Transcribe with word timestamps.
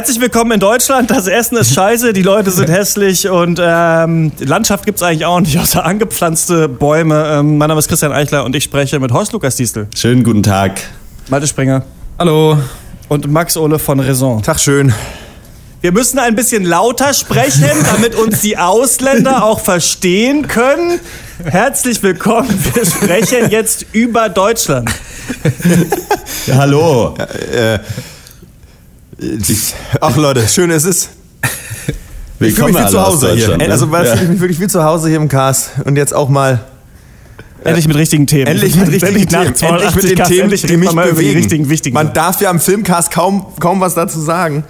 Herzlich 0.00 0.18
willkommen 0.22 0.52
in 0.52 0.60
Deutschland. 0.60 1.10
Das 1.10 1.26
Essen 1.26 1.58
ist 1.58 1.74
scheiße, 1.74 2.14
die 2.14 2.22
Leute 2.22 2.50
sind 2.50 2.70
hässlich 2.70 3.28
und 3.28 3.60
ähm, 3.62 4.32
Landschaft 4.38 4.86
gibt 4.86 4.96
es 4.96 5.02
eigentlich 5.02 5.26
auch 5.26 5.40
nicht, 5.40 5.58
außer 5.58 5.84
angepflanzte 5.84 6.70
Bäume. 6.70 7.22
Ähm, 7.40 7.58
mein 7.58 7.68
Name 7.68 7.80
ist 7.80 7.88
Christian 7.88 8.10
Eichler 8.10 8.46
und 8.46 8.56
ich 8.56 8.64
spreche 8.64 8.98
mit 8.98 9.12
Horst 9.12 9.34
Lukas 9.34 9.56
Diestel. 9.56 9.88
Schönen 9.94 10.24
guten 10.24 10.42
Tag. 10.42 10.80
Malte 11.28 11.46
Springer. 11.46 11.84
Hallo. 12.18 12.56
Und 13.10 13.30
Max 13.30 13.58
Ole 13.58 13.78
von 13.78 14.00
Raison. 14.00 14.42
Tag 14.42 14.58
schön. 14.58 14.94
Wir 15.82 15.92
müssen 15.92 16.18
ein 16.18 16.34
bisschen 16.34 16.64
lauter 16.64 17.12
sprechen, 17.12 17.68
damit 17.92 18.14
uns 18.14 18.40
die 18.40 18.56
Ausländer 18.56 19.44
auch 19.44 19.60
verstehen 19.60 20.48
können. 20.48 20.98
Herzlich 21.44 22.02
willkommen. 22.02 22.48
Wir 22.72 22.86
sprechen 22.86 23.50
jetzt 23.50 23.84
über 23.92 24.30
Deutschland. 24.30 24.90
Ja, 26.46 26.54
hallo. 26.54 27.14
Äh, 27.52 27.80
ach 30.00 30.16
Leute, 30.16 30.46
schön 30.48 30.70
ist 30.70 30.84
es. 30.84 31.08
Ich 32.42 32.54
fühle 32.54 32.72
mich 32.72 32.82
wie 32.82 32.86
zu 32.90 32.98
aus 32.98 33.14
Hause 33.14 33.34
hier. 33.34 33.56
Ne? 33.58 33.70
Also 33.70 33.90
weil 33.90 34.06
Ja. 34.06 34.14
ich 34.14 34.28
mich 34.28 34.40
wirklich 34.40 34.60
wie 34.60 34.66
zu 34.68 34.82
Hause 34.82 35.08
hier 35.08 35.18
im 35.18 35.28
Cast 35.28 35.70
und 35.84 35.96
jetzt 35.96 36.14
auch 36.14 36.28
mal 36.28 36.60
Endlich 37.62 37.86
mit 37.86 37.96
richtigen 37.98 38.26
Themen. 38.26 38.46
endlich 38.46 38.74
mit 38.74 38.88
richtigen 38.90 39.28
Themen, 39.28 39.44
nach 39.48 39.54
82 39.54 39.62
endlich 39.62 39.94
mit 39.94 40.04
den 40.10 40.16
Casts, 40.16 40.30
Themen, 40.30 40.42
endlich 40.44 40.62
die 40.62 40.76
mich 40.78 40.92
mal 40.92 41.04
über 41.08 41.20
die 41.20 41.26
bewegen. 41.26 41.38
richtigen, 41.38 41.68
wichtigen. 41.68 41.94
Man 41.94 42.14
darf 42.14 42.40
ja 42.40 42.48
am 42.48 42.58
Filmcast 42.60 43.10
kaum, 43.10 43.44
kaum 43.60 43.80
was 43.82 43.94
dazu 43.94 44.18
sagen. 44.20 44.64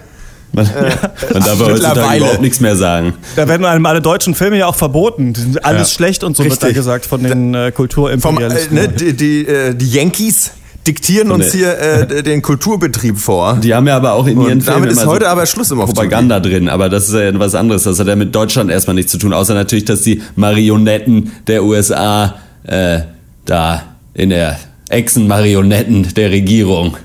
Man, 0.51 0.65
man 1.33 1.43
darf 1.43 1.61
aber 1.61 1.71
heutzutage 1.71 2.17
überhaupt 2.17 2.41
nichts 2.41 2.59
mehr 2.59 2.75
sagen. 2.75 3.13
Da 3.37 3.47
werden 3.47 3.63
einem 3.65 3.85
alle 3.85 4.01
deutschen 4.01 4.35
Filme 4.35 4.57
ja 4.57 4.65
auch 4.65 4.75
verboten. 4.75 5.33
Alles 5.63 5.93
schlecht 5.93 6.25
und 6.25 6.35
so 6.35 6.43
wird 6.43 6.61
da 6.61 6.65
Richtig. 6.67 6.75
gesagt 6.75 7.05
von 7.05 7.23
den 7.23 7.53
äh, 7.53 7.57
Vom, 7.57 7.67
äh, 7.67 7.71
Kulturimperialisten. 7.71 8.75
ne, 8.75 8.89
die, 8.89 9.13
die, 9.13 9.47
äh, 9.47 9.73
die 9.73 9.89
Yankees 9.89 10.51
diktieren 10.91 11.29
Von 11.29 11.41
uns 11.41 11.53
hier 11.53 11.77
äh, 11.77 12.23
den 12.23 12.41
Kulturbetrieb 12.41 13.17
vor. 13.17 13.57
Die 13.61 13.73
haben 13.73 13.87
ja 13.87 13.95
aber 13.95 14.13
auch 14.13 14.27
in 14.27 14.41
ihren 14.41 14.59
Und 14.59 14.67
damit 14.67 14.83
Filmen 14.83 14.87
ist 14.89 15.01
immer 15.01 15.11
heute 15.11 15.25
so 15.25 15.31
aber 15.31 15.45
Schluss 15.45 15.71
im. 15.71 15.79
Propaganda 15.79 16.39
drin, 16.39 16.67
aber 16.69 16.89
das 16.89 17.07
ist 17.07 17.13
ja 17.13 17.39
was 17.39 17.55
anderes. 17.55 17.83
Das 17.83 17.99
hat 17.99 18.07
ja 18.07 18.15
mit 18.15 18.35
Deutschland 18.35 18.69
erstmal 18.69 18.95
nichts 18.95 19.11
zu 19.11 19.17
tun, 19.17 19.33
außer 19.33 19.53
natürlich, 19.53 19.85
dass 19.85 20.01
die 20.01 20.21
Marionetten 20.35 21.31
der 21.47 21.63
USA 21.63 22.35
äh, 22.63 22.99
da 23.45 23.83
in 24.13 24.29
der 24.29 24.59
Echsenmarionetten 24.89 26.13
der 26.13 26.31
Regierung. 26.31 26.97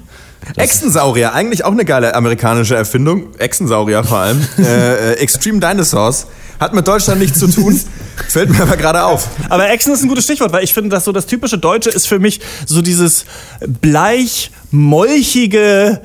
Echsensaurier, 0.57 1.33
eigentlich 1.33 1.65
auch 1.65 1.73
eine 1.73 1.85
geile 1.85 2.15
amerikanische 2.15 2.77
Erfindung. 2.77 3.29
Echsensaurier 3.39 4.05
vor 4.05 4.19
allem. 4.19 4.41
äh, 4.59 4.63
äh, 4.63 5.13
Extreme 5.15 5.61
Dinosaurs. 5.61 6.27
Hat 6.61 6.75
mit 6.75 6.89
Deutschland 6.89 7.21
nichts 7.21 7.39
zu 7.39 7.49
tun. 7.49 7.79
Fällt 8.29 8.51
mir 8.51 8.63
aber 8.63 8.77
gerade 8.77 9.05
auf. 9.05 9.29
Aber 9.49 9.69
Echsen 9.71 9.93
ist 9.93 10.03
ein 10.03 10.09
gutes 10.09 10.25
Stichwort, 10.25 10.53
weil 10.53 10.65
ich 10.65 10.73
finde, 10.75 10.91
dass 10.91 11.05
so 11.05 11.13
das 11.13 11.27
typische 11.27 11.59
Deutsche 11.59 11.91
ist 11.91 12.07
für 12.07 12.19
mich 12.19 12.41
so 12.67 12.83
dieses 12.83 13.25
bleich, 13.67 14.51
molchige, 14.71 16.01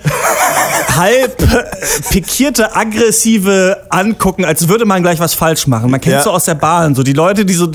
halb 0.96 1.42
äh, 1.42 1.64
pikierte, 2.10 2.76
aggressive 2.76 3.86
Angucken, 3.90 4.46
als 4.46 4.68
würde 4.68 4.86
man 4.86 5.02
gleich 5.02 5.20
was 5.20 5.34
falsch 5.34 5.68
machen. 5.68 5.90
Man 5.92 6.02
kennt 6.02 6.16
Ja. 6.16 6.22
so 6.24 6.32
aus 6.32 6.46
der 6.46 6.56
Bahn, 6.56 6.96
so 6.96 7.04
die 7.04 7.14
Leute, 7.14 7.46
die 7.46 7.54
so... 7.54 7.70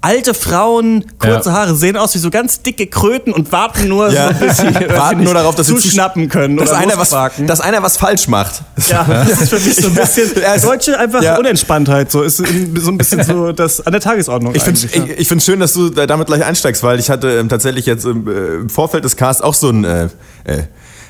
Alte 0.00 0.32
Frauen, 0.32 1.04
kurze 1.18 1.48
Ja. 1.48 1.54
Haare, 1.56 1.74
sehen 1.74 1.96
aus 1.96 2.14
wie 2.14 2.18
so 2.18 2.30
ganz 2.30 2.62
dicke 2.62 2.86
Kröten 2.86 3.32
und 3.32 3.50
warten 3.50 3.88
nur 3.88 4.10
Ja. 4.12 4.32
so 4.32 4.40
weiß 4.46 4.58
ich 4.60 4.88
Warten 4.96 5.24
nur 5.24 5.34
darauf, 5.34 5.56
dass 5.56 5.66
sie 5.66 5.74
zuschnappen 5.74 6.28
können 6.28 6.56
dass 6.56 6.70
oder 6.70 6.78
einer, 6.78 6.96
was, 6.98 7.10
dass 7.10 7.60
einer 7.60 7.82
was 7.82 7.96
falsch 7.96 8.28
macht. 8.28 8.62
Ja, 8.88 9.04
das 9.28 9.42
ist 9.42 9.48
für 9.50 9.58
mich 9.58 9.74
so 9.74 9.88
ein 9.88 9.94
bisschen 9.94 10.30
Ja, 10.40 10.54
es- 10.54 10.62
deutsche 10.62 10.98
einfach 10.98 11.22
ja. 11.22 11.36
Unentspanntheit. 11.36 12.12
So 12.12 12.22
ist 12.22 12.36
so 12.36 12.44
ein 12.44 12.98
bisschen 12.98 13.24
so 13.24 13.50
das 13.52 13.84
an 13.84 13.92
der 13.92 14.00
Tagesordnung. 14.00 14.54
Ich 14.54 14.62
finde 14.62 14.80
eigentlich, 14.94 15.10
ich, 15.10 15.18
ich 15.20 15.28
find's 15.28 15.44
schön, 15.44 15.58
dass 15.58 15.72
du 15.72 15.88
da 15.90 16.06
damit 16.06 16.28
gleich 16.28 16.44
einsteigst, 16.44 16.82
weil 16.84 17.00
ich 17.00 17.10
hatte 17.10 17.30
ähm, 17.38 17.48
tatsächlich 17.48 17.86
jetzt 17.86 18.04
im, 18.04 18.28
äh, 18.28 18.54
im 18.60 18.70
Vorfeld 18.70 19.04
des 19.04 19.16
Casts 19.16 19.42
auch 19.42 19.54
so 19.54 19.70
ein 19.70 19.84
äh, 19.84 20.04
äh, 20.44 20.62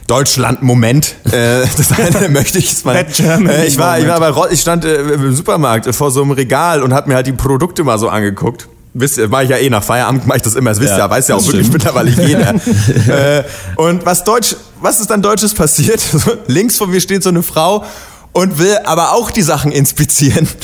Deutschland-Moment. 0.06 1.14
Äh, 1.30 1.66
das 1.76 1.92
eine 1.92 2.28
möchte 2.30 2.58
ich 2.58 2.82
mal. 2.84 2.94
Bad 2.94 3.12
Germany 3.14 3.50
Äh, 3.54 3.66
ich 3.66 3.78
war, 3.78 3.98
ich 3.98 4.08
war 4.08 4.18
bei 4.18 4.32
ich 4.50 4.60
stand 4.62 4.84
äh, 4.86 4.96
im 5.02 5.34
Supermarkt 5.34 5.86
äh, 5.86 5.92
vor 5.92 6.10
so 6.10 6.22
einem 6.22 6.30
Regal 6.30 6.82
und 6.82 6.94
habe 6.94 7.08
mir 7.10 7.14
halt 7.16 7.26
die 7.26 7.32
Produkte 7.32 7.84
mal 7.84 7.98
so 7.98 8.08
angeguckt. 8.08 8.68
Wisst 8.94 9.18
ihr, 9.18 9.28
mache 9.28 9.44
ich 9.44 9.50
ja 9.50 9.58
eh 9.58 9.70
nach 9.70 9.82
Feierabend, 9.84 10.26
mache 10.26 10.38
ich 10.38 10.42
das 10.42 10.54
immer, 10.54 10.70
das 10.70 10.80
wisst 10.80 10.92
ihr 10.92 10.98
Ja, 10.98 11.04
ja, 11.04 11.10
weiß 11.10 11.28
ja 11.28 11.34
auch 11.34 11.38
das 11.38 11.46
wirklich 11.48 11.66
stimmt. 11.66 11.84
mittlerweile 11.84 12.10
jeder. 12.10 12.54
äh, 13.38 13.44
und 13.76 14.04
was 14.06 14.24
Deutsch, 14.24 14.56
was 14.80 15.00
ist 15.00 15.10
dann 15.10 15.22
Deutsches 15.22 15.54
passiert? 15.54 16.00
Links 16.46 16.76
von 16.78 16.90
mir 16.90 17.00
steht 17.00 17.22
so 17.22 17.28
eine 17.28 17.42
Frau 17.42 17.84
und 18.32 18.58
will 18.58 18.76
aber 18.84 19.12
auch 19.12 19.30
die 19.30 19.42
Sachen 19.42 19.72
inspizieren. 19.72 20.48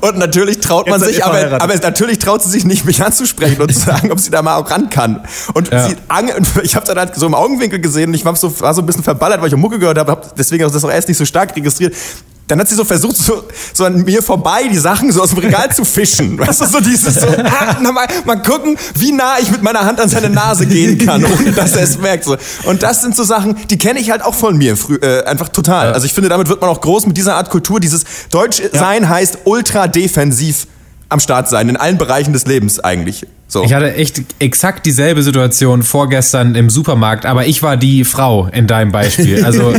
Und 0.00 0.18
natürlich 0.18 0.58
traut 0.60 0.88
man 0.88 1.00
Jetzt 1.00 1.14
sich, 1.14 1.24
aber, 1.24 1.62
aber 1.62 1.76
natürlich 1.76 2.18
traut 2.18 2.42
sie 2.42 2.50
sich 2.50 2.64
nicht, 2.64 2.84
mich 2.84 3.02
anzusprechen 3.02 3.62
und 3.62 3.72
zu 3.72 3.80
sagen, 3.80 4.10
ob 4.10 4.18
sie 4.18 4.30
da 4.30 4.42
mal 4.42 4.56
auch 4.56 4.68
ran 4.70 4.90
kann. 4.90 5.20
Und 5.54 5.70
Ja. 5.70 5.88
sie, 5.88 5.96
ich 6.62 6.74
habe 6.74 6.84
dann 6.86 6.98
halt 6.98 7.14
so 7.14 7.24
im 7.26 7.34
Augenwinkel 7.34 7.78
gesehen 7.78 8.08
und 8.10 8.14
ich 8.14 8.24
war 8.24 8.34
so, 8.36 8.60
war 8.60 8.74
so 8.74 8.82
ein 8.82 8.86
bisschen 8.86 9.04
verballert, 9.04 9.40
weil 9.40 9.48
ich 9.48 9.54
auch 9.54 9.58
Mucke 9.58 9.78
gehört 9.78 9.98
habe, 9.98 10.10
hab 10.10 10.36
deswegen 10.36 10.64
auch 10.64 10.72
das 10.72 10.84
auch 10.84 10.90
erst 10.90 11.08
nicht 11.08 11.16
so 11.18 11.24
stark 11.24 11.54
registriert. 11.54 11.94
Dann 12.52 12.60
hat 12.60 12.68
sie 12.68 12.74
so 12.74 12.84
versucht, 12.84 13.16
so, 13.16 13.44
so 13.72 13.86
an 13.86 14.04
mir 14.04 14.22
vorbei 14.22 14.64
die 14.70 14.76
Sachen 14.76 15.10
so 15.10 15.22
aus 15.22 15.30
dem 15.30 15.38
Regal 15.38 15.74
zu 15.74 15.86
fischen. 15.86 16.38
Weißt 16.46 16.60
du, 16.60 16.66
so 16.66 16.80
dieses 16.80 17.14
so, 17.14 17.26
ah, 17.44 17.78
na, 17.80 17.92
mal, 17.92 18.06
mal 18.26 18.42
gucken, 18.42 18.76
wie 18.94 19.10
nah 19.10 19.38
ich 19.40 19.50
mit 19.50 19.62
meiner 19.62 19.86
Hand 19.86 19.98
an 19.98 20.10
seine 20.10 20.28
Nase 20.28 20.66
gehen 20.66 20.98
kann, 20.98 21.24
ohne 21.24 21.52
dass 21.52 21.74
er 21.74 21.84
es 21.84 21.96
merkt. 21.96 22.24
So. 22.24 22.36
Und 22.64 22.82
das 22.82 23.00
sind 23.00 23.16
so 23.16 23.24
Sachen, 23.24 23.56
die 23.70 23.78
kenne 23.78 24.00
ich 24.00 24.10
halt 24.10 24.22
auch 24.22 24.34
von 24.34 24.58
mir 24.58 24.76
früh, 24.76 24.96
äh, 24.96 25.24
einfach 25.24 25.48
total. 25.48 25.94
Also 25.94 26.04
ich 26.04 26.12
finde, 26.12 26.28
damit 26.28 26.50
wird 26.50 26.60
man 26.60 26.68
auch 26.68 26.82
groß 26.82 27.06
mit 27.06 27.16
dieser 27.16 27.36
Art 27.36 27.48
Kultur. 27.48 27.80
Dieses 27.80 28.04
Deutsch 28.30 28.60
sein 28.72 29.08
heißt 29.08 29.38
ultra 29.44 29.88
defensiv 29.88 30.66
am 31.08 31.20
Start 31.20 31.48
sein, 31.48 31.70
in 31.70 31.78
allen 31.78 31.96
Bereichen 31.96 32.34
des 32.34 32.44
Lebens 32.44 32.80
eigentlich. 32.80 33.26
So. 33.52 33.64
Ich 33.64 33.74
hatte 33.74 33.94
echt 33.94 34.22
exakt 34.38 34.86
dieselbe 34.86 35.22
Situation 35.22 35.82
vorgestern 35.82 36.54
im 36.54 36.70
Supermarkt, 36.70 37.26
aber 37.26 37.46
ich 37.46 37.62
war 37.62 37.76
die 37.76 38.04
Frau 38.04 38.46
in 38.46 38.66
deinem 38.66 38.92
Beispiel. 38.92 39.42
Also 39.52 39.74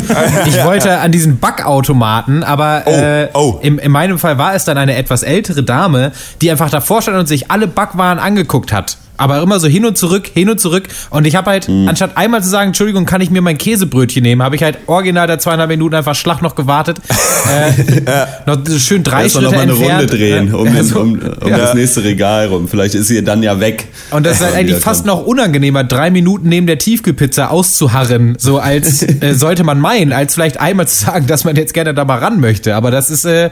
ich 0.45 0.63
wollte 0.63 0.99
an 0.99 1.11
diesen 1.11 1.39
Backautomaten, 1.39 2.43
aber 2.43 2.85
äh, 2.85 3.29
oh. 3.33 3.59
Im, 3.61 3.79
in 3.79 3.91
meinem 3.91 4.19
Fall 4.19 4.37
war 4.37 4.53
es 4.53 4.65
dann 4.65 4.77
eine 4.77 4.95
etwas 4.95 5.23
ältere 5.23 5.63
Dame, 5.63 6.11
die 6.41 6.51
einfach 6.51 6.69
davor 6.69 7.01
stand 7.01 7.17
und 7.17 7.27
sich 7.27 7.49
alle 7.49 7.67
Backwaren 7.67 8.19
angeguckt 8.19 8.71
hat. 8.71 8.97
Aber 9.17 9.41
immer 9.41 9.59
so 9.59 9.67
hin 9.67 9.85
und 9.85 9.97
zurück, 9.97 10.29
hin 10.33 10.49
und 10.49 10.59
zurück. 10.59 10.87
Und 11.11 11.25
ich 11.25 11.35
habe 11.35 11.49
halt, 11.51 11.67
Mhm. 11.69 11.87
anstatt 11.87 12.17
einmal 12.17 12.41
zu 12.43 12.49
sagen, 12.49 12.67
Entschuldigung, 12.69 13.05
kann 13.05 13.21
ich 13.21 13.29
mir 13.29 13.41
mein 13.41 13.57
Käsebrötchen 13.57 14.23
nehmen, 14.23 14.41
habe 14.41 14.55
ich 14.55 14.63
halt 14.63 14.79
original 14.87 15.27
der 15.27 15.39
zweieinhalb 15.39 15.69
Minuten 15.69 15.95
einfach 15.95 16.15
Schlag 16.15 16.41
noch 16.41 16.55
gewartet. 16.55 16.97
äh, 17.49 18.25
Noch 18.45 18.57
schön 18.79 19.03
drei 19.03 19.23
Erst 19.23 19.33
Schritte 19.35 19.45
noch 19.45 19.51
mal 19.53 19.61
eine 19.61 19.71
entfernt. 19.73 20.01
Runde 20.01 20.17
drehen 20.17 20.53
um, 20.53 20.65
Ja, 20.67 20.71
den, 20.73 20.83
so. 20.83 20.99
um, 20.99 21.13
um 21.41 21.49
das 21.49 21.73
nächste 21.73 22.03
Regal 22.03 22.47
rum. 22.47 22.67
Vielleicht 22.67 22.95
ist 22.95 23.07
sie 23.07 23.23
dann 23.23 23.43
ja 23.43 23.59
weg. 23.59 23.87
Und 24.11 24.25
das 24.25 24.37
ist 24.37 24.41
halt 24.45 24.55
eigentlich 24.55 24.77
fast 24.79 25.05
kommt. 25.05 25.19
noch 25.19 25.25
unangenehmer, 25.25 25.83
drei 25.83 26.09
Minuten 26.09 26.49
neben 26.49 26.67
der 26.67 26.77
Tiefkühlpizza 26.77 27.47
auszuharren, 27.47 28.35
so 28.39 28.57
als 28.59 29.01
äh, 29.21 29.33
sollte 29.33 29.63
man 29.63 29.79
meinen, 29.79 30.11
als 30.13 30.33
vielleicht 30.33 30.59
einmal 30.59 30.87
zu 30.87 31.05
sagen, 31.05 31.27
dass 31.27 31.43
man 31.43 31.55
jetzt 31.55 31.73
gerne 31.73 31.93
da 31.93 32.05
mal 32.05 32.19
ran 32.19 32.39
möchte. 32.39 32.75
Aber 32.75 32.91
das 32.91 33.09
ist 33.09 33.25
äh, 33.25 33.49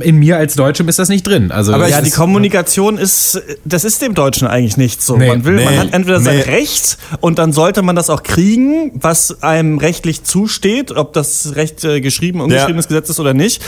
in 0.00 0.16
mir 0.16 0.36
als 0.36 0.54
Deutschem 0.54 0.88
ist 0.88 0.98
das 0.98 1.08
nicht 1.08 1.26
drin. 1.26 1.52
Also 1.52 1.72
Aber 1.72 1.88
Ja, 1.88 2.00
die 2.00 2.08
ist- 2.08 2.16
Kommunikation 2.16 2.98
ist, 2.98 3.40
das 3.64 3.84
ist 3.84 4.02
dem 4.02 4.14
Deutschen 4.14 4.46
eigentlich 4.48 4.76
nicht 4.76 4.95
so. 5.02 5.16
Nee, 5.16 5.28
man 5.28 5.44
will, 5.44 5.62
man 5.62 5.74
nee, 5.74 5.78
hat 5.78 5.92
entweder 5.92 6.20
sein 6.20 6.36
nee. 6.36 6.42
Recht 6.42 6.98
und 7.20 7.38
dann 7.38 7.52
sollte 7.52 7.82
man 7.82 7.96
das 7.96 8.10
auch 8.10 8.22
kriegen, 8.22 8.92
was 8.94 9.42
einem 9.42 9.78
rechtlich 9.78 10.24
zusteht, 10.24 10.92
ob 10.92 11.12
das 11.12 11.56
Recht 11.56 11.84
äh, 11.84 12.00
geschrieben, 12.00 12.40
ungeschriebenes 12.40 12.88
Gesetz 12.88 13.10
ist 13.10 13.20
oder 13.20 13.34
nicht. 13.34 13.62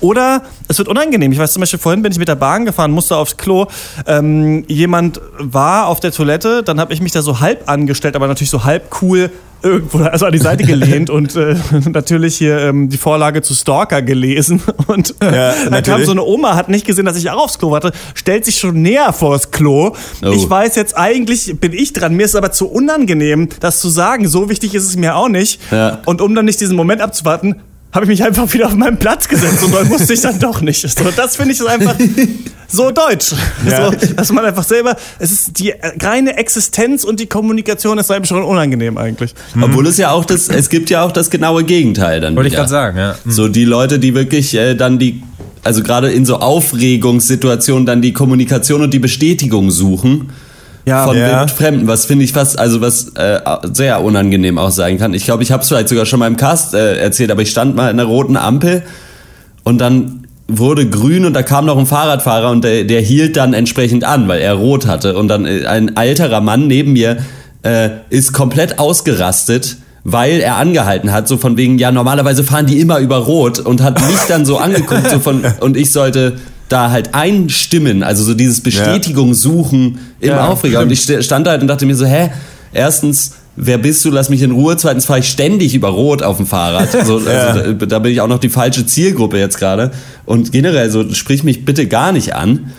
Oder 0.00 0.42
es 0.68 0.78
wird 0.78 0.88
unangenehm. 0.88 1.32
Ich 1.32 1.38
weiß 1.38 1.52
zum 1.52 1.60
Beispiel, 1.60 1.78
vorhin 1.78 2.02
bin 2.02 2.12
ich 2.12 2.18
mit 2.18 2.28
der 2.28 2.36
Bahn 2.36 2.64
gefahren, 2.64 2.90
musste 2.90 3.16
aufs 3.16 3.36
Klo. 3.36 3.66
Ähm, 4.06 4.64
jemand 4.68 5.20
war 5.38 5.86
auf 5.86 6.00
der 6.00 6.12
Toilette, 6.12 6.62
dann 6.62 6.80
habe 6.80 6.92
ich 6.92 7.00
mich 7.00 7.12
da 7.12 7.22
so 7.22 7.40
halb 7.40 7.68
angestellt, 7.68 8.16
aber 8.16 8.26
natürlich 8.26 8.50
so 8.50 8.64
halb 8.64 9.02
cool 9.02 9.30
irgendwo 9.64 9.98
also 9.98 10.26
an 10.26 10.32
die 10.32 10.38
Seite 10.38 10.64
gelehnt 10.64 11.10
und 11.10 11.34
äh, 11.36 11.56
natürlich 11.90 12.36
hier 12.36 12.58
ähm, 12.58 12.88
die 12.88 12.98
Vorlage 12.98 13.42
zu 13.42 13.54
Stalker 13.54 14.02
gelesen 14.02 14.62
und 14.86 15.14
äh, 15.20 15.34
Ja, 15.34 15.54
dann 15.70 15.82
kam 15.82 16.04
so 16.04 16.12
eine 16.12 16.22
Oma, 16.22 16.54
hat 16.54 16.68
nicht 16.68 16.86
gesehen, 16.86 17.06
dass 17.06 17.16
ich 17.16 17.30
auch 17.30 17.44
aufs 17.44 17.58
Klo 17.58 17.70
warte, 17.70 17.92
stellt 18.14 18.44
sich 18.44 18.58
schon 18.58 18.82
näher 18.82 19.12
vors 19.12 19.50
Klo. 19.50 19.96
Oh. 20.22 20.30
Ich 20.30 20.48
weiß 20.48 20.76
jetzt 20.76 20.96
eigentlich, 20.96 21.58
bin 21.58 21.72
ich 21.72 21.92
dran, 21.92 22.14
mir 22.14 22.26
ist 22.26 22.36
aber 22.36 22.52
zu 22.52 22.68
unangenehm, 22.68 23.48
das 23.60 23.80
zu 23.80 23.88
sagen. 23.88 24.28
So 24.28 24.48
wichtig 24.48 24.74
ist 24.74 24.84
es 24.84 24.96
mir 24.96 25.16
auch 25.16 25.28
nicht. 25.28 25.60
Ja. 25.70 26.00
Und 26.04 26.20
um 26.20 26.34
dann 26.34 26.44
nicht 26.44 26.60
diesen 26.60 26.76
Moment 26.76 27.00
abzuwarten, 27.00 27.56
habe 27.94 28.06
ich 28.06 28.08
mich 28.08 28.24
einfach 28.24 28.52
wieder 28.52 28.66
auf 28.66 28.74
meinen 28.74 28.98
Platz 28.98 29.28
gesetzt 29.28 29.62
und 29.62 29.72
dann 29.72 29.88
musste 29.88 30.12
ich 30.12 30.20
dann 30.20 30.40
doch 30.40 30.60
nicht. 30.60 30.80
So, 30.80 31.04
das 31.16 31.36
finde 31.36 31.54
ich 31.54 31.66
einfach 31.66 31.94
so 32.68 32.90
deutsch. 32.90 33.32
Ja. 33.68 33.90
So, 33.90 34.14
dass 34.14 34.32
man 34.32 34.44
einfach 34.44 34.64
selber, 34.64 34.96
es 35.18 35.32
ist 35.32 35.58
die 35.58 35.72
reine 36.00 36.36
Existenz 36.36 37.04
und 37.04 37.20
die 37.20 37.26
Kommunikation 37.26 37.98
ist 37.98 38.10
einem 38.10 38.24
schon 38.24 38.42
unangenehm 38.42 38.98
eigentlich. 38.98 39.34
Obwohl 39.60 39.86
es 39.86 39.96
ja 39.96 40.10
auch 40.10 40.24
das, 40.24 40.48
es 40.48 40.68
gibt 40.68 40.90
ja 40.90 41.04
auch 41.04 41.12
das 41.12 41.30
genaue 41.30 41.64
Gegenteil 41.64 42.20
dann. 42.20 42.36
Wollte 42.36 42.48
ich 42.48 42.54
gerade 42.54 42.68
sagen, 42.68 42.98
ja. 42.98 43.14
So 43.26 43.48
die 43.48 43.64
Leute, 43.64 43.98
die 43.98 44.14
wirklich 44.14 44.54
äh, 44.54 44.74
dann 44.74 44.98
die, 44.98 45.22
also 45.62 45.82
gerade 45.82 46.10
in 46.10 46.26
so 46.26 46.38
Aufregungssituationen 46.38 47.86
dann 47.86 48.02
die 48.02 48.12
Kommunikation 48.12 48.82
und 48.82 48.92
die 48.92 48.98
Bestätigung 48.98 49.70
suchen 49.70 50.30
Ja, 50.86 51.04
von 51.06 51.16
Ja. 51.16 51.46
Fremden, 51.46 51.86
was 51.86 52.04
finde 52.04 52.24
ich 52.24 52.32
fast, 52.32 52.58
also 52.58 52.80
was 52.80 53.10
äh, 53.14 53.40
sehr 53.72 54.02
unangenehm 54.02 54.58
auch 54.58 54.70
sein 54.70 54.98
kann. 54.98 55.14
Ich 55.14 55.24
glaube, 55.24 55.42
ich 55.42 55.52
habe 55.52 55.62
es 55.62 55.68
vielleicht 55.68 55.88
sogar 55.88 56.04
schon 56.06 56.18
mal 56.18 56.26
im 56.26 56.36
Cast 56.36 56.74
äh, 56.74 56.98
erzählt, 56.98 57.30
aber 57.30 57.42
ich 57.42 57.50
stand 57.50 57.74
mal 57.76 57.90
in 57.90 57.98
einer 57.98 58.08
roten 58.08 58.36
Ampel 58.36 58.82
und 59.62 59.78
dann 59.78 60.23
wurde 60.48 60.88
grün 60.88 61.24
und 61.24 61.32
da 61.32 61.42
kam 61.42 61.64
noch 61.66 61.78
ein 61.78 61.86
Fahrradfahrer 61.86 62.50
und 62.50 62.64
der, 62.64 62.84
der 62.84 63.00
hielt 63.00 63.36
dann 63.36 63.54
entsprechend 63.54 64.04
an, 64.04 64.28
weil 64.28 64.40
er 64.40 64.54
rot 64.54 64.86
hatte. 64.86 65.16
Und 65.16 65.28
dann 65.28 65.46
äh, 65.46 65.66
ein 65.66 65.96
alterer 65.96 66.40
Mann 66.40 66.66
neben 66.66 66.92
mir 66.92 67.18
äh, 67.62 67.90
ist 68.10 68.32
komplett 68.32 68.78
ausgerastet 68.78 69.78
weil 70.06 70.40
er 70.40 70.56
angehalten 70.56 71.12
hat, 71.12 71.28
so 71.28 71.38
von 71.38 71.56
wegen, 71.56 71.78
ja, 71.78 71.90
normalerweise 71.90 72.44
fahren 72.44 72.66
die 72.66 72.78
immer 72.78 72.98
über 72.98 73.16
Rot 73.16 73.58
und 73.58 73.80
hat 73.82 74.06
mich 74.06 74.18
dann 74.28 74.44
so 74.44 74.58
angeguckt, 74.58 75.08
so 75.08 75.18
von, 75.18 75.42
und 75.60 75.78
ich 75.78 75.92
sollte 75.92 76.34
da 76.68 76.90
halt 76.90 77.14
einstimmen, 77.14 78.02
also 78.02 78.22
so 78.22 78.34
dieses 78.34 78.60
Bestätigung 78.60 79.32
suchen 79.32 79.98
im 80.20 80.28
Ja, 80.28 80.46
Aufreger. 80.48 80.80
Und 80.80 80.92
ich 80.92 81.00
st- 81.00 81.22
stand 81.22 81.46
da 81.46 81.52
halt 81.52 81.62
und 81.62 81.68
dachte 81.68 81.86
mir 81.86 81.96
so, 81.96 82.04
hä, 82.04 82.28
erstens, 82.74 83.32
wer 83.56 83.78
bist 83.78 84.04
du, 84.04 84.10
lass 84.10 84.30
mich 84.30 84.42
in 84.42 84.50
Ruhe. 84.50 84.76
Zweitens 84.76 85.06
fahre 85.06 85.20
ich 85.20 85.28
ständig 85.28 85.74
über 85.74 85.88
Rot 85.88 86.22
auf 86.22 86.36
dem 86.36 86.46
Fahrrad. 86.46 86.88
So, 87.04 87.18
also 87.18 87.72
da, 87.74 87.86
da 87.86 87.98
bin 87.98 88.12
ich 88.12 88.20
auch 88.20 88.28
noch 88.28 88.38
die 88.38 88.48
falsche 88.48 88.86
Zielgruppe 88.86 89.38
jetzt 89.38 89.58
gerade. 89.58 89.90
Und 90.24 90.52
generell, 90.52 90.90
so 90.90 91.12
sprich 91.12 91.44
mich 91.44 91.64
bitte 91.64 91.86
gar 91.86 92.12
nicht 92.12 92.34
an. 92.34 92.72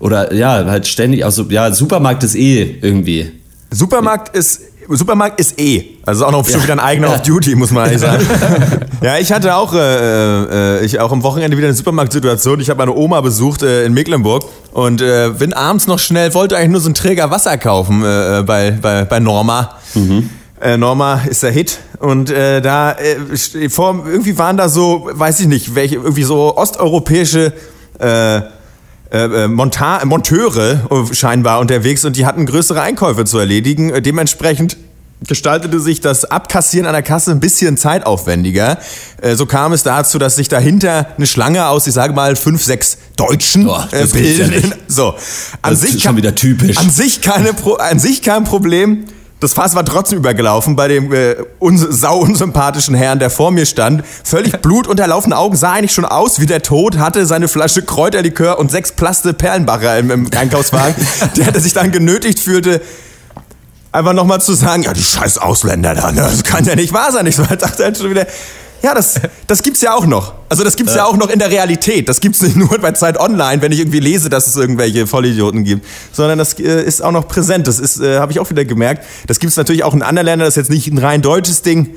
Oder 0.00 0.32
ja, 0.34 0.64
halt 0.66 0.86
ständig, 0.86 1.24
also 1.24 1.46
ja, 1.48 1.72
Supermarkt 1.72 2.24
ist 2.24 2.34
eh 2.34 2.76
irgendwie. 2.82 3.32
Supermarkt 3.70 4.36
ist 4.36 4.62
Supermarkt 4.96 5.38
ist 5.38 5.60
eh. 5.60 5.84
Also 6.06 6.24
auch 6.26 6.32
noch 6.32 6.44
schon 6.46 6.56
Ja. 6.58 6.62
wieder 6.64 6.72
ein 6.74 6.80
eigener 6.80 7.08
Ja. 7.08 7.14
Off-Duty, 7.16 7.54
muss 7.56 7.70
man 7.70 7.84
eigentlich 7.84 8.00
sagen. 8.00 8.26
ja, 9.02 9.18
ich 9.18 9.30
hatte 9.32 9.54
auch, 9.56 9.74
äh, 9.74 10.78
äh, 10.78 10.84
ich 10.84 10.98
auch 11.00 11.12
am 11.12 11.22
Wochenende 11.22 11.56
wieder 11.56 11.66
eine 11.68 11.76
Supermarktsituation. 11.76 12.60
Ich 12.60 12.70
habe 12.70 12.78
meine 12.78 12.94
Oma 12.94 13.20
besucht 13.20 13.62
äh, 13.62 13.84
in 13.84 13.92
Mecklenburg 13.94 14.44
und 14.72 15.02
äh, 15.02 15.30
bin 15.38 15.52
abends 15.52 15.86
noch 15.86 15.98
schnell, 15.98 16.32
wollte 16.34 16.56
eigentlich 16.56 16.70
nur 16.70 16.80
so 16.80 16.86
einen 16.88 16.94
Träger 16.94 17.30
Wasser 17.30 17.58
kaufen 17.58 18.02
äh, 18.04 18.42
bei, 18.46 18.70
bei, 18.70 19.04
bei 19.04 19.20
Norma. 19.20 19.76
Äh, 20.60 20.76
Norma 20.76 21.20
ist 21.28 21.42
der 21.42 21.52
Hit 21.52 21.78
und 22.00 22.30
äh, 22.30 22.60
da 22.60 22.92
äh, 22.92 23.68
vor, 23.68 24.04
irgendwie 24.06 24.36
waren 24.38 24.56
da 24.56 24.68
so, 24.68 25.08
weiß 25.12 25.38
ich 25.40 25.46
nicht, 25.46 25.74
welche 25.74 25.96
irgendwie 25.96 26.24
so 26.24 26.56
osteuropäische 26.56 27.52
äh, 28.00 28.40
äh, 29.10 29.44
äh, 29.44 29.48
Monta 29.48 30.04
Monteure 30.04 30.80
äh, 31.10 31.14
scheinbar 31.14 31.60
unterwegs 31.60 32.04
und 32.04 32.16
die 32.16 32.26
hatten 32.26 32.46
größere 32.46 32.80
Einkäufe 32.82 33.24
zu 33.24 33.38
erledigen. 33.38 34.02
Dementsprechend 34.02 34.76
gestaltete 35.26 35.80
sich 35.80 36.00
das 36.00 36.24
Abkassieren 36.26 36.86
an 36.86 36.92
der 36.92 37.02
Kasse 37.02 37.32
ein 37.32 37.40
bisschen 37.40 37.76
zeitaufwendiger. 37.76 38.78
Äh, 39.20 39.34
So 39.34 39.46
kam 39.46 39.72
es 39.72 39.82
dazu, 39.82 40.18
dass 40.18 40.36
sich 40.36 40.48
dahinter 40.48 41.06
eine 41.16 41.26
Schlange 41.26 41.66
aus, 41.68 41.86
ich 41.86 41.94
sage 41.94 42.12
mal, 42.12 42.36
fünf, 42.36 42.62
sechs 42.62 42.98
Deutschen 43.16 43.64
Boah, 43.64 43.88
äh, 43.92 44.00
ja 44.00 44.06
bilden. 44.06 44.50
nicht. 44.50 44.76
So, 44.86 45.08
an 45.62 45.72
Das 45.72 45.80
sich 45.80 45.96
ist 45.96 46.02
schon 46.02 46.16
wieder 46.16 46.34
typisch. 46.34 46.76
An 46.78 46.90
sich 46.90 47.20
keine, 47.20 47.52
Pro 47.52 47.74
an 47.74 47.98
sich 47.98 48.22
kein 48.22 48.44
Problem. 48.44 49.04
Das 49.40 49.52
Fass 49.52 49.76
war 49.76 49.84
trotzdem 49.84 50.18
übergelaufen 50.18 50.74
bei 50.74 50.88
dem 50.88 51.12
äh, 51.12 51.36
uns 51.60 51.80
sau 51.80 52.18
unsympathischen 52.18 52.94
Herrn, 52.94 53.20
der 53.20 53.30
vor 53.30 53.52
mir 53.52 53.66
stand. 53.66 54.02
Völlig 54.24 54.52
blutunterlaufene 54.62 55.36
Augen, 55.36 55.56
sah 55.56 55.72
eigentlich 55.72 55.92
schon 55.92 56.04
aus 56.04 56.40
wie 56.40 56.46
der 56.46 56.62
Tod, 56.62 56.98
hatte 56.98 57.24
seine 57.24 57.46
Flasche 57.46 57.82
Kräuterlikör 57.82 58.58
und 58.58 58.70
sechs 58.70 58.90
Plaste 58.90 59.32
Perlenbacher 59.34 59.98
im, 59.98 60.10
im 60.10 60.30
Einkaufswagen. 60.36 60.94
der, 61.36 61.52
der 61.52 61.60
sich 61.60 61.72
dann 61.72 61.92
genötigt 61.92 62.40
fühlte, 62.40 62.80
einfach 63.92 64.12
nochmal 64.12 64.40
zu 64.40 64.54
sagen, 64.54 64.82
ja, 64.82 64.92
die 64.92 65.02
scheiß 65.02 65.38
Ausländer 65.38 65.94
da, 65.94 66.10
ne? 66.10 66.22
das 66.22 66.42
kann 66.42 66.64
ja 66.64 66.74
nicht 66.74 66.92
wahr 66.92 67.12
sein. 67.12 67.26
Ich 67.26 67.36
dachte 67.36 67.84
halt 67.84 67.96
schon 67.96 68.10
wieder, 68.10 68.26
ja, 68.82 68.94
das, 68.94 69.20
das 69.46 69.62
gibt's 69.62 69.80
ja 69.80 69.94
auch 69.94 70.06
noch. 70.06 70.34
Also 70.48 70.64
das 70.64 70.76
gibt's 70.76 70.94
ja. 70.94 71.04
auch 71.04 71.16
noch 71.16 71.30
in 71.30 71.38
der 71.38 71.50
Realität. 71.50 72.08
Das 72.08 72.20
gibt's 72.20 72.42
nicht 72.42 72.56
nur 72.56 72.78
bei 72.78 72.92
Zeit 72.92 73.18
Online, 73.18 73.60
wenn 73.60 73.72
ich 73.72 73.80
irgendwie 73.80 74.00
lese, 74.00 74.28
dass 74.28 74.46
es 74.46 74.56
irgendwelche 74.56 75.06
Vollidioten 75.06 75.64
gibt, 75.64 75.86
sondern 76.12 76.38
das 76.38 76.58
äh, 76.58 76.82
ist 76.82 77.02
auch 77.02 77.12
noch 77.12 77.26
präsent. 77.26 77.66
Das 77.66 77.80
ist, 77.80 78.00
äh, 78.00 78.18
habe 78.18 78.32
ich 78.32 78.40
auch 78.40 78.50
wieder 78.50 78.64
gemerkt. 78.64 79.04
Das 79.26 79.40
gibt's 79.40 79.56
natürlich 79.56 79.84
auch 79.84 79.94
in 79.94 80.02
anderen 80.02 80.26
Ländern. 80.26 80.46
Das 80.46 80.56
ist 80.56 80.68
jetzt 80.68 80.70
nicht 80.70 80.86
ein 80.88 80.98
rein 80.98 81.22
deutsches 81.22 81.62
Ding. 81.62 81.96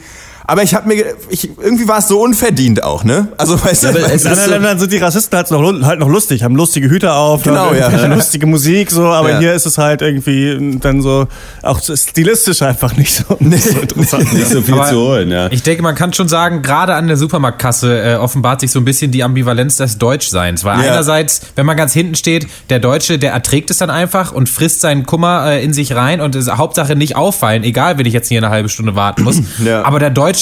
Aber 0.52 0.64
ich 0.64 0.76
habe 0.76 0.86
mir, 0.90 1.06
ich, 1.30 1.50
irgendwie 1.62 1.88
war 1.88 2.00
es 2.00 2.10
so 2.10 2.20
unverdient 2.22 2.84
auch, 2.84 3.06
ne? 3.06 3.30
Also 3.38 3.54
weißt 3.64 3.84
Ja, 3.84 3.94
du, 3.94 4.00
In 4.00 4.28
anderen 4.28 4.50
Ländern 4.50 4.80
sind 4.80 4.92
die 4.92 4.98
Rassisten 4.98 5.38
halt 5.38 5.50
noch, 5.50 5.62
halt 5.88 5.98
noch 6.02 6.10
lustig, 6.10 6.44
haben 6.44 6.58
lustige 6.58 6.90
Hüte 6.90 7.14
auf, 7.14 7.44
Genau, 7.44 7.68
haben 7.68 7.78
ja. 7.78 8.06
lustige 8.08 8.46
Musik, 8.48 8.92
so, 8.92 9.06
aber 9.06 9.30
Ja. 9.32 9.40
hier 9.40 9.54
ist 9.54 9.66
es 9.66 9.78
halt 9.78 10.02
irgendwie 10.02 10.78
dann 10.82 11.02
so, 11.02 11.28
auch 11.64 11.80
stilistisch 11.82 12.62
einfach 12.64 12.98
nicht 12.98 13.14
so, 13.16 13.38
nicht 13.40 13.64
so 13.64 13.80
interessant. 13.80 14.34
Nicht 14.34 14.48
so 14.50 14.62
viel 14.62 14.74
Aber 14.74 14.90
zu 14.90 14.96
holen, 14.98 15.32
ja. 15.32 15.48
Ich 15.52 15.64
denke, 15.64 15.84
man 15.84 15.96
kann 15.96 16.12
schon 16.12 16.28
sagen, 16.28 16.62
gerade 16.64 16.96
an 16.96 17.08
der 17.08 17.16
Supermarktkasse 17.16 18.02
äh, 18.02 18.16
offenbart 18.16 18.60
sich 18.60 18.72
so 18.72 18.80
ein 18.80 18.86
bisschen 18.86 19.12
die 19.12 19.24
Ambivalenz 19.24 19.78
des 19.78 20.00
Deutschseins. 20.00 20.66
Weil 20.66 20.84
Ja. 20.84 20.92
einerseits, 20.92 21.44
wenn 21.56 21.66
man 21.66 21.78
ganz 21.78 21.94
hinten 21.94 22.16
steht, 22.16 22.48
der 22.70 22.80
Deutsche, 22.80 23.18
der 23.20 23.32
erträgt 23.32 23.72
es 23.72 23.78
dann 23.78 23.90
einfach 23.90 24.34
und 24.34 24.50
frisst 24.50 24.82
seinen 24.82 25.06
Kummer 25.06 25.46
äh, 25.48 25.64
in 25.64 25.72
sich 25.72 25.96
rein 25.96 26.20
und 26.20 26.36
ist 26.36 26.52
Hauptsache 26.52 26.98
nicht 26.98 27.16
auffallen, 27.16 27.64
egal 27.64 27.98
wenn 27.98 28.06
ich 28.06 28.12
jetzt 28.14 28.28
hier 28.28 28.40
eine 28.40 28.50
halbe 28.50 28.68
Stunde 28.68 28.96
warten 28.96 29.24
muss. 29.24 29.38
Ja. 29.64 29.84
Aber 29.86 30.00
der 30.00 30.10
Deutsche 30.10 30.41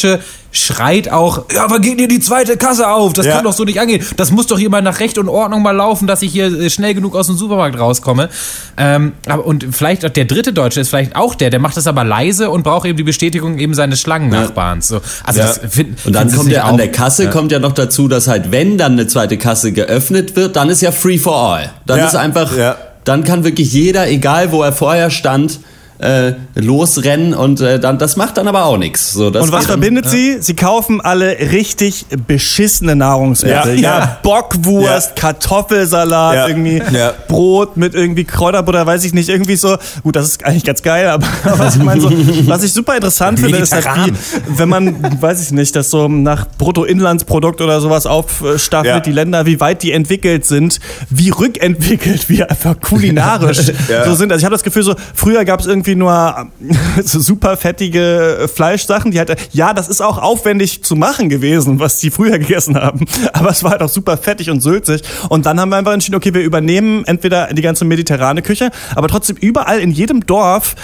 schreit 0.51 1.11
auch, 1.11 1.45
ja, 1.53 1.63
aber 1.63 1.79
geht 1.79 1.99
dir 1.99 2.07
die 2.07 2.19
zweite 2.19 2.57
Kasse 2.57 2.89
auf? 2.89 3.13
Das 3.13 3.25
Ja. 3.27 3.33
kann 3.35 3.43
doch 3.43 3.53
so 3.53 3.65
nicht 3.65 3.79
angehen. 3.79 4.03
Das 4.17 4.31
muss 4.31 4.47
doch 4.47 4.57
hier 4.57 4.69
mal 4.71 4.81
nach 4.81 4.99
Recht 4.99 5.19
und 5.19 5.29
Ordnung 5.29 5.61
mal 5.61 5.75
laufen, 5.75 6.07
dass 6.07 6.21
ich 6.23 6.31
hier 6.31 6.47
äh, 6.47 6.69
schnell 6.71 6.95
genug 6.95 7.15
aus 7.15 7.27
dem 7.27 7.37
Supermarkt 7.37 7.77
rauskomme. 7.77 8.29
Ähm, 8.75 9.13
aber, 9.27 9.45
und 9.45 9.67
vielleicht 9.71 10.03
auch 10.05 10.09
der 10.09 10.25
dritte 10.25 10.51
Deutsche 10.51 10.79
ist 10.81 10.89
vielleicht 10.89 11.15
auch 11.15 11.35
der, 11.35 11.51
der 11.51 11.59
macht 11.59 11.77
das 11.77 11.85
aber 11.85 12.03
leise 12.03 12.49
und 12.49 12.63
braucht 12.63 12.87
eben 12.87 12.97
die 12.97 13.03
Bestätigung 13.03 13.59
eben 13.59 13.75
seines 13.75 14.01
Schlangennachbarns. 14.01 14.87
So. 14.87 15.01
Also 15.23 15.39
Ja. 15.39 15.45
das 15.45 15.59
find, 15.69 16.03
Und 16.05 16.13
dann 16.13 16.33
kommt 16.35 16.51
ja 16.51 16.63
an 16.63 16.77
der 16.77 16.91
Kasse 16.91 17.29
kommt 17.29 17.51
ja 17.51 17.59
noch 17.59 17.73
dazu, 17.73 18.07
dass 18.07 18.27
halt, 18.27 18.51
wenn 18.51 18.77
dann 18.79 18.93
eine 18.93 19.05
zweite 19.05 19.37
Kasse 19.37 19.71
geöffnet 19.71 20.35
wird, 20.35 20.55
dann 20.55 20.69
ist 20.69 20.81
ja 20.81 20.91
free 20.91 21.19
for 21.19 21.35
all. 21.37 21.69
Dann 21.85 21.99
ist 21.99 22.15
einfach, 22.15 22.57
ja. 22.57 22.75
dann 23.03 23.23
kann 23.23 23.43
wirklich 23.43 23.71
jeder, 23.71 24.07
egal 24.09 24.51
wo 24.51 24.63
er 24.63 24.73
vorher 24.73 25.11
stand, 25.11 25.59
äh, 25.99 26.31
losrennen 26.55 27.33
und 27.33 27.59
äh, 27.61 27.79
dann, 27.79 27.97
das 27.97 28.15
macht 28.15 28.37
dann 28.37 28.47
aber 28.47 28.63
auch 28.65 28.77
nichts. 28.77 29.11
So, 29.11 29.27
Und 29.27 29.33
was 29.35 29.43
geht 29.43 29.53
dann- 29.53 29.61
verbindet 29.63 30.09
sie? 30.09 30.37
Sie 30.39 30.55
kaufen 30.55 31.01
alle 31.01 31.37
richtig 31.51 32.05
beschissene 32.25 32.95
Nahrungsmittel. 32.95 33.75
Ja. 33.75 33.81
Ja, 33.81 33.99
Ja. 33.99 34.17
Bockwurst, 34.23 35.15
Kartoffelsalat, 35.17 36.35
Ja. 36.35 36.47
irgendwie 36.47 36.81
Ja. 36.95 37.13
Brot 37.27 37.75
mit 37.77 37.93
irgendwie 37.95 38.23
Kräuterbutter, 38.23 38.85
weiß 38.85 39.03
ich 39.03 39.13
nicht, 39.13 39.29
irgendwie 39.29 39.55
so. 39.57 39.75
Gut, 40.03 40.15
das 40.15 40.25
ist 40.27 40.45
eigentlich 40.45 40.63
ganz 40.63 40.81
geil, 40.83 41.07
aber 41.09 41.25
was 41.57 41.75
ich 41.75 41.83
meine, 41.83 41.99
so, 42.01 42.09
was 42.47 42.63
ich 42.63 42.71
super 42.71 42.95
interessant 42.95 43.39
finde, 43.39 43.57
ist 43.57 43.73
halt 43.73 43.85
wie, 44.07 44.13
wenn 44.57 44.69
man, 44.69 45.21
weiß 45.21 45.41
ich 45.41 45.51
nicht, 45.51 45.75
das 45.75 45.89
so 45.89 46.07
nach 46.07 46.45
Bruttoinlandsprodukt 46.57 47.61
oder 47.61 47.81
sowas 47.81 48.05
aufstaffelt, 48.05 48.85
Ja. 48.93 48.99
die 49.01 49.11
Länder, 49.11 49.45
wie 49.45 49.59
weit 49.59 49.83
die 49.83 49.91
entwickelt 49.91 50.45
sind, 50.45 50.79
wie 51.09 51.29
rückentwickelt 51.29 52.29
wir 52.29 52.49
einfach 52.49 52.79
kulinarisch 52.79 53.59
Ja. 53.89 54.05
so 54.05 54.15
sind. 54.15 54.31
Also 54.31 54.39
ich 54.39 54.45
habe 54.45 54.55
das 54.55 54.63
Gefühl, 54.63 54.83
so 54.83 54.95
früher 55.13 55.43
gab 55.45 55.59
es 55.59 55.65
irgendwie 55.65 55.88
nur 55.95 56.47
so 57.03 57.19
super 57.19 57.57
fettige 57.57 58.49
Fleischsachen, 58.53 59.11
die 59.11 59.19
halt, 59.19 59.35
ja, 59.51 59.73
das 59.73 59.87
ist 59.87 60.01
auch 60.01 60.17
aufwendig 60.17 60.83
zu 60.83 60.95
machen 60.95 61.29
gewesen, 61.29 61.79
was 61.79 61.97
die 61.97 62.11
früher 62.11 62.37
gegessen 62.39 62.75
haben. 62.75 63.05
Aber 63.33 63.49
es 63.49 63.63
war 63.63 63.71
halt 63.71 63.81
auch 63.81 63.89
super 63.89 64.17
fettig 64.17 64.49
und 64.49 64.61
sülzig. 64.61 65.01
Und 65.29 65.45
dann 65.45 65.59
haben 65.59 65.69
wir 65.69 65.77
einfach 65.77 65.93
entschieden, 65.93 66.15
okay, 66.15 66.33
wir 66.33 66.41
übernehmen 66.41 67.03
entweder 67.05 67.47
die 67.53 67.61
ganze 67.61 67.85
mediterrane 67.85 68.41
Küche, 68.41 68.71
aber 68.95 69.07
trotzdem 69.07 69.35
überall 69.37 69.79
in 69.79 69.91
jedem 69.91 70.25
Dorf 70.25 70.75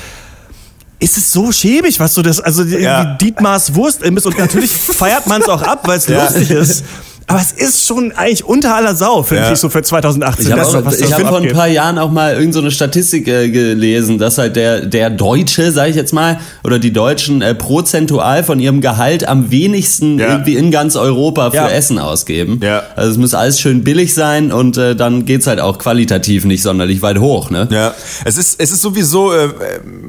ist 1.00 1.18
es 1.18 1.32
so 1.32 1.52
schäbig, 1.52 2.00
was 2.00 2.14
du 2.14 2.22
das, 2.22 2.40
also 2.40 2.64
Ja. 2.64 3.04
die 3.16 3.26
Dietmars 3.26 3.76
Wurst 3.76 4.02
ist 4.02 4.26
und 4.26 4.38
natürlich 4.40 4.72
feiert 4.72 5.28
man 5.28 5.42
es 5.42 5.50
auch 5.50 5.62
ab, 5.62 5.82
weil 5.88 5.98
es 5.98 6.08
Ja. 6.08 6.24
lustig 6.24 6.52
ist. 6.52 6.86
Aber 7.28 7.40
es 7.42 7.52
ist 7.52 7.88
schon 7.88 8.12
eigentlich 8.12 8.46
unter 8.46 8.76
aller 8.76 8.94
Sau, 8.96 9.24
finde 9.24 9.44
Ja. 9.46 9.52
ich, 9.54 9.58
so 9.60 9.70
für 9.70 9.82
2018. 9.82 10.46
Ich 10.46 10.52
habe 10.54 10.62
hab 10.64 11.28
vor 11.28 11.38
ein 11.42 11.52
paar 11.54 11.68
Jahren 11.68 11.98
auch 11.98 12.12
mal 12.12 12.30
irgendeine 12.34 12.54
so 12.54 12.60
eine 12.60 12.72
Statistik 12.72 13.28
äh, 13.28 13.50
gelesen, 13.50 14.20
dass 14.20 14.38
halt 14.38 14.56
der, 14.56 14.82
der 14.86 15.10
Deutsche, 15.10 15.72
sage 15.72 15.90
ich 15.90 15.96
jetzt 15.96 16.14
mal, 16.14 16.40
oder 16.64 16.78
die 16.78 16.94
Deutschen 16.94 17.42
äh, 17.42 17.56
prozentual 17.56 18.44
von 18.44 18.60
ihrem 18.60 18.80
Gehalt 18.80 19.28
am 19.28 19.50
wenigsten 19.50 20.20
Ja. 20.20 20.34
irgendwie 20.34 20.56
in 20.56 20.70
ganz 20.70 20.96
Europa 20.96 21.50
für 21.50 21.56
Ja. 21.58 21.68
Essen 21.70 21.98
ausgeben. 21.98 22.60
Ja. 22.62 22.84
Also 22.96 23.12
es 23.12 23.18
muss 23.18 23.34
alles 23.34 23.60
schön 23.60 23.84
billig 23.84 24.14
sein 24.14 24.52
und 24.52 24.78
äh, 24.78 24.96
dann 24.96 25.26
geht's 25.26 25.48
halt 25.48 25.60
auch 25.60 25.80
qualitativ 25.80 26.46
nicht 26.46 26.62
sonderlich 26.62 27.02
weit 27.02 27.18
hoch. 27.18 27.50
Ne? 27.50 27.68
Ja, 27.72 27.96
es 28.24 28.38
ist, 28.38 28.60
es 28.62 28.72
ist 28.72 28.82
sowieso, 28.84 29.34
äh, 29.34 29.50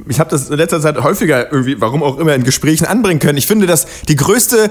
ich 0.09 0.21
habe 0.21 0.29
das 0.31 0.51
in 0.51 0.57
letzter 0.59 0.83
Zeit 0.83 1.03
häufiger 1.03 1.51
irgendwie, 1.51 1.81
warum 1.81 2.03
auch 2.03 2.19
immer, 2.19 2.35
in 2.35 2.45
Gesprächen 2.45 2.85
anbringen 2.85 3.21
können. 3.21 3.39
Ich 3.39 3.47
finde, 3.47 3.67
dass 3.67 3.87
die 4.09 4.17
größte 4.17 4.71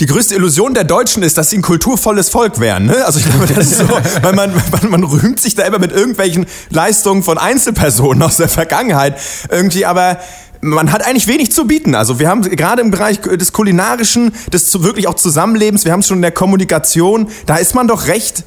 die 0.00 0.06
größte 0.06 0.34
Illusion 0.34 0.74
der 0.74 0.84
Deutschen 0.84 1.22
ist, 1.22 1.38
dass 1.38 1.50
sie 1.50 1.58
ein 1.58 1.62
kulturvolles 1.62 2.28
Volk 2.28 2.58
wären. 2.58 2.86
Ne? 2.86 3.04
Also 3.04 3.20
ich 3.20 3.26
glaube, 3.26 3.46
das 3.46 3.70
ist 3.70 3.78
so, 3.78 3.88
weil 4.22 4.32
man, 4.32 4.52
man, 4.72 4.90
man 4.90 5.04
rühmt 5.04 5.40
sich 5.40 5.54
da 5.54 5.62
immer 5.64 5.78
mit 5.78 5.92
irgendwelchen 5.92 6.46
Leistungen 6.70 7.22
von 7.22 7.38
Einzelpersonen 7.38 8.22
aus 8.22 8.36
der 8.36 8.48
Vergangenheit 8.48 9.16
irgendwie, 9.50 9.86
aber 9.86 10.18
man 10.60 10.92
hat 10.92 11.06
eigentlich 11.06 11.26
wenig 11.26 11.52
zu 11.52 11.66
bieten. 11.66 11.94
Also 11.94 12.18
wir 12.18 12.28
haben 12.28 12.42
gerade 12.42 12.80
im 12.80 12.90
Bereich 12.90 13.20
des 13.20 13.52
kulinarischen, 13.52 14.32
des 14.52 14.70
zu 14.70 14.82
wirklich 14.82 15.06
auch 15.06 15.14
Zusammenlebens, 15.14 15.84
wir 15.84 15.92
haben 15.92 16.00
es 16.00 16.08
schon 16.08 16.18
in 16.18 16.22
der 16.22 16.32
Kommunikation, 16.32 17.28
da 17.46 17.56
ist 17.56 17.74
man 17.74 17.86
doch 17.86 18.06
recht 18.06 18.44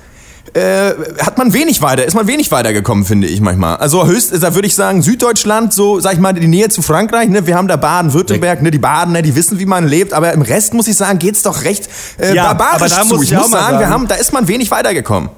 äh, 0.53 0.91
hat 1.23 1.37
man 1.37 1.53
wenig 1.53 1.81
weiter, 1.81 2.05
ist 2.05 2.13
man 2.15 2.27
wenig 2.27 2.51
weitergekommen, 2.51 3.05
finde 3.05 3.27
ich 3.27 3.41
manchmal. 3.41 3.77
Also 3.77 4.05
höchst, 4.07 4.31
da 4.41 4.55
würde 4.55 4.67
ich 4.67 4.75
sagen, 4.75 5.01
Süddeutschland, 5.01 5.73
so, 5.73 5.99
sag 5.99 6.13
ich 6.13 6.19
mal, 6.19 6.33
die 6.33 6.47
Nähe 6.47 6.69
zu 6.69 6.81
Frankreich, 6.81 7.29
ne, 7.29 7.45
wir 7.47 7.55
haben 7.55 7.67
da 7.67 7.75
Baden-Württemberg, 7.75 8.61
ne, 8.61 8.71
die 8.71 8.79
Badener, 8.79 9.21
die 9.21 9.35
wissen, 9.35 9.59
wie 9.59 9.65
man 9.65 9.87
lebt, 9.87 10.13
aber 10.13 10.33
im 10.33 10.41
Rest 10.41 10.73
muss 10.73 10.87
ich 10.87 10.95
sagen, 10.95 11.19
geht's 11.19 11.41
doch 11.43 11.63
recht 11.63 11.89
äh, 12.19 12.33
Ja, 12.33 12.53
barbarisch 12.53 12.91
aber 12.93 13.03
da 13.03 13.07
zu. 13.07 13.15
muss 13.15 13.23
ich 13.25 13.31
ich 13.31 13.37
muss 13.37 13.49
mal 13.49 13.59
sagen, 13.59 13.73
wir 13.73 13.79
sagen- 13.81 13.93
haben, 13.93 14.07
da 14.07 14.15
ist 14.15 14.33
man 14.33 14.47
wenig 14.47 14.71
weitergekommen. 14.71 15.29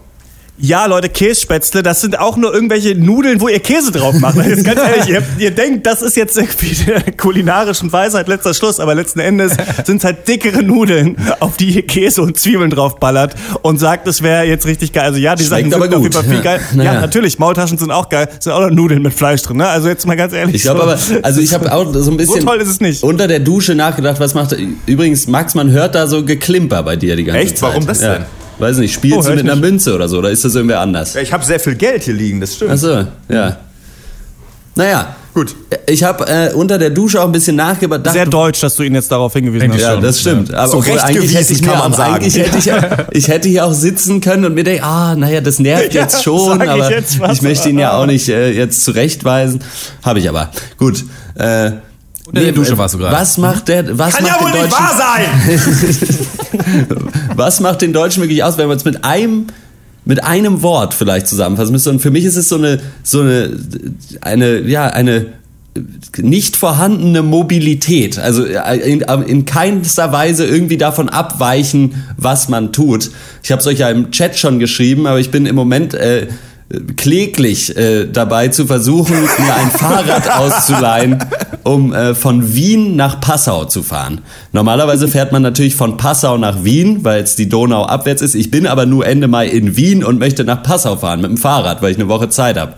Ja, 0.62 0.88
Leute, 0.88 1.08
Kässpätzle, 1.08 1.84
das 1.84 2.02
sind 2.02 2.20
auch 2.20 2.36
nur 2.36 2.54
irgendwelche 2.54 2.94
Nudeln, 2.94 3.40
wo 3.40 3.48
ihr 3.48 3.62
Käse 3.62 3.94
drauf 3.94 4.14
macht. 4.16 4.36
Jetzt 4.46 4.66
ganz 4.66 4.82
ehrlich, 4.82 5.08
ihr, 5.08 5.24
ihr 5.38 5.52
denkt, 5.52 5.86
das 5.86 6.02
ist 6.02 6.18
jetzt 6.18 6.38
irgendwie 6.38 6.76
der 6.86 7.14
kulinarischen 7.14 7.92
Weisheit 7.94 8.28
letzter 8.28 8.54
Schluss, 8.54 8.82
aber 8.82 8.94
letzten 8.94 9.20
Endes 9.20 9.54
sind 9.86 9.98
es 10.00 10.04
halt 10.04 10.28
dickere 10.28 10.62
Nudeln, 10.62 11.16
auf 11.40 11.56
die 11.56 11.70
ihr 11.70 11.88
Käse 11.88 12.22
und 12.22 12.38
Zwiebeln 12.38 12.72
drauf 12.72 12.98
ballert 13.00 13.36
und 13.62 13.80
sagt, 13.80 14.06
es 14.08 14.22
wäre 14.22 14.44
jetzt 14.44 14.66
richtig 14.66 14.92
geil. 14.92 15.06
Also 15.06 15.18
ja, 15.20 15.36
die 15.36 15.46
Schmeckt 15.46 15.72
Sachen 15.72 15.84
sind 15.84 15.96
auf 15.96 16.02
jeden. 16.02 16.14
Fall 16.14 16.24
viel 16.24 16.42
geil. 16.42 16.60
Ja. 16.76 16.84
Ja, 16.84 16.94
natürlich, 17.02 17.40
Maultaschen 17.40 17.78
sind 17.78 17.92
auch 17.92 18.10
geil, 18.10 18.28
sind 18.40 18.52
auch 18.52 18.62
noch 18.62 18.70
Nudeln 18.70 19.02
mit 19.02 19.14
Fleisch 19.14 19.42
drin, 19.44 19.58
ne? 19.58 19.68
Also 19.68 19.88
jetzt 19.88 20.06
mal 20.06 20.18
ganz 20.18 20.34
ehrlich. 20.34 20.56
Ich 20.56 20.64
glaube 20.64 20.80
so. 20.98 21.14
aber, 21.16 21.26
also 21.26 21.40
ich 21.40 21.54
habe 21.54 21.72
auch 21.72 21.94
so 21.94 22.12
ein 22.12 22.18
bisschen 22.18 22.46
toll 22.46 22.58
ist 22.58 22.68
es 22.68 22.82
nicht. 22.82 23.04
unter 23.04 23.28
der 23.28 23.40
Dusche 23.40 23.76
nachgedacht, 23.76 24.20
was 24.20 24.34
macht 24.34 24.56
Übrigens, 24.86 25.28
Max, 25.28 25.56
man 25.56 25.72
hört 25.72 25.96
da 25.96 26.08
so 26.08 26.26
Geklimper 26.26 26.84
bei 26.84 26.98
dir 26.98 27.16
die 27.16 27.24
ganze 27.24 27.40
Echt? 27.40 27.58
Zeit. 27.58 27.70
Warum 27.70 27.86
das 27.86 28.02
ja. 28.02 28.26
Weiß 28.60 28.78
nicht, 28.78 28.94
spielst 28.94 29.18
Oh, 29.20 29.22
du 29.24 29.30
mit 29.36 29.40
einer. 29.40 29.56
Münze 29.56 29.96
oder 29.96 30.08
so, 30.08 30.20
oder 30.20 30.30
ist 30.30 30.46
das 30.46 30.54
irgendwer 30.56 30.82
anders? 30.82 31.14
Ja, 31.14 31.22
ich 31.22 31.32
habe 31.34 31.44
sehr 31.46 31.60
viel 31.60 31.76
Geld 31.76 32.04
hier 32.04 32.14
liegen, 32.14 32.42
das 32.42 32.56
stimmt. 32.56 32.72
Achso, 32.72 33.06
ja. 33.30 33.58
Naja, 34.76 35.16
Gut. 35.34 35.56
Ich 35.86 36.04
habe 36.04 36.28
äh, 36.28 36.54
unter 36.54 36.78
der 36.78 36.90
Dusche 36.90 37.22
auch 37.22 37.26
ein 37.26 37.32
bisschen 37.32 37.56
nachgedacht. 37.56 38.12
Sehr 38.12 38.26
deutsch, 38.26 38.60
dass 38.62 38.76
du 38.76 38.84
ihn 38.84 38.96
jetzt 38.96 39.12
darauf 39.12 39.32
hingewiesen 39.34 39.72
hast. 39.72 39.80
Ja, 39.80 39.96
das 39.96 40.20
stimmt. 40.20 40.54
Aber 40.54 40.68
So 40.68 40.80
eigentlich 41.02 41.36
hätte 41.36 41.54
ich 41.54 41.62
kann 41.62 41.78
man 41.78 41.94
auch, 41.94 41.98
sagen. 41.98 42.16
eigentlich 42.16 42.36
hätte 42.36 42.58
ich, 42.58 42.70
ich 43.18 43.28
hätte 43.28 43.48
hier 43.48 43.66
auch 43.66 43.74
sitzen 43.74 44.22
können 44.22 44.44
und 44.46 44.56
mir 44.56 44.64
denken, 44.64 44.84
ah, 44.84 45.16
naja, 45.16 45.40
das 45.40 45.60
nervt 45.60 45.94
Ja, 45.94 46.02
jetzt 46.02 46.24
schon, 46.24 46.58
sag 46.58 46.64
ich 46.66 46.70
aber 46.70 46.92
jetzt 46.92 47.20
ich 47.32 47.42
möchte 47.42 47.70
ihn 47.70 47.80
ja 47.80 47.94
auch 47.98 48.06
nicht 48.06 48.28
äh, 48.28 48.52
jetzt 48.52 48.84
zurechtweisen. 48.84 49.64
Habe 50.04 50.20
ich 50.20 50.28
aber. 50.28 50.50
Gut. 50.78 51.06
Äh, 51.36 51.72
Unter 52.30 52.42
der 52.42 52.52
Dusche 52.52 52.78
warst 52.78 52.94
du 52.94 53.00
gerade. 53.00 53.16
Was 53.16 53.38
macht 53.38 53.68
der, 53.68 53.98
was 53.98 54.16
Kann 54.16 54.26
ja 54.26 54.34
macht 54.34 54.44
wohl 54.44 54.52
den 54.52 54.62
nicht 54.62 54.74
Deutschen, 54.74 54.86
wahr 54.86 56.28
sein! 56.88 57.28
was 57.36 57.60
macht 57.60 57.82
den 57.82 57.92
Deutschen 57.92 58.22
wirklich 58.22 58.44
aus, 58.44 58.58
wenn 58.58 58.68
man 58.68 58.78
es 58.78 58.86
mit 58.86 59.04
einem 59.04 59.48
mit 60.06 60.24
einem 60.24 60.64
Wort 60.64 60.94
vielleicht 60.94 61.28
zusammenfassen 61.28 61.72
müsste. 61.72 61.92
Und 61.92 62.00
für 62.00 62.10
mich 62.10 62.26
ist 62.26 62.36
es 62.36 62.50
so 62.50 62.56
eine, 62.56 62.80
so 63.04 63.22
eine, 63.22 63.52
eine, 64.22 64.62
ja, 64.62 64.88
eine 64.88 65.28
nicht 66.18 66.56
vorhandene 66.56 67.22
Mobilität. 67.22 68.18
Also 68.18 68.44
in, 68.44 69.02
in 69.02 69.46
keinster 69.46 70.12
Weise 70.12 70.46
irgendwie 70.46 70.78
davon 70.78 71.10
abweichen, 71.10 72.04
was 72.18 72.50
man 72.50 72.74
tut. 72.74 73.12
Ich 73.44 73.52
habe 73.52 73.60
es 73.60 73.68
euch 73.68 73.80
ja 73.80 73.90
im 73.90 74.12
Chat 74.12 74.38
schon 74.38 74.60
geschrieben, 74.60 75.06
aber 75.06 75.20
ich 75.20 75.32
bin 75.32 75.46
im 75.46 75.56
Moment 75.56 75.94
äh, 75.94 76.28
kläglich 76.96 77.76
äh, 77.76 78.06
dabei 78.06 78.50
zu 78.50 78.68
versuchen, 78.68 79.16
mir 79.40 79.56
ein 79.56 79.72
Fahrrad 79.72 80.30
auszuleihen, 80.38 81.24
um 81.64 81.94
äh, 81.94 82.14
von 82.14 82.54
Wien 82.54 82.96
nach 82.96 83.20
Passau 83.20 83.66
zu 83.66 83.82
fahren. 83.82 84.22
Normalerweise 84.52 85.08
fährt 85.08 85.32
man 85.32 85.42
natürlich 85.42 85.76
von 85.76 85.98
Passau 85.98 86.38
nach 86.38 86.64
Wien, 86.64 87.04
weil 87.04 87.20
jetzt 87.20 87.40
die 87.40 87.50
Donau 87.50 87.86
abwärts 87.86 88.22
ist. 88.22 88.36
Ich 88.36 88.52
bin 88.52 88.68
aber 88.68 88.86
nur 88.86 89.06
Ende 89.06 89.28
Mai 89.28 89.48
in 89.48 89.76
Wien 89.76 90.04
und 90.04 90.20
möchte 90.20 90.44
nach 90.44 90.62
Passau 90.62 90.96
fahren 90.96 91.22
mit 91.22 91.32
dem 91.32 91.38
Fahrrad, 91.38 91.82
weil 91.82 91.92
ich 91.92 91.98
eine 91.98 92.08
Woche 92.08 92.30
Zeit 92.30 92.58
habe. 92.58 92.76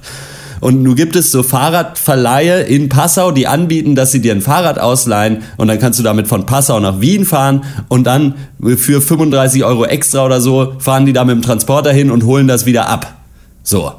Und 0.62 0.84
nun 0.84 0.96
gibt 0.96 1.16
es 1.16 1.32
so 1.32 1.42
Fahrradverleihe 1.42 2.62
in 2.62 2.88
Passau, 2.88 3.32
die 3.32 3.48
anbieten, 3.48 3.96
dass 3.96 4.12
sie 4.12 4.22
dir 4.22 4.32
ein 4.32 4.42
Fahrrad 4.42 4.78
ausleihen 4.80 5.40
und 5.58 5.68
dann 5.68 5.80
kannst 5.80 5.98
du 6.00 6.04
damit 6.04 6.28
von 6.28 6.46
Passau 6.46 6.80
nach 6.80 7.02
Wien 7.02 7.26
fahren 7.26 7.64
und 7.90 8.06
dann 8.06 8.36
für 8.78 9.02
35 9.02 9.64
Euro 9.64 9.86
extra 9.86 10.24
oder 10.24 10.40
so 10.40 10.76
fahren 10.78 11.08
die 11.08 11.14
da 11.14 11.26
mit 11.26 11.36
dem 11.36 11.42
Transporter 11.42 11.92
hin 11.92 12.12
und 12.12 12.26
holen 12.26 12.48
das 12.48 12.68
wieder 12.68 12.88
ab. 12.88 13.21
So. 13.64 13.92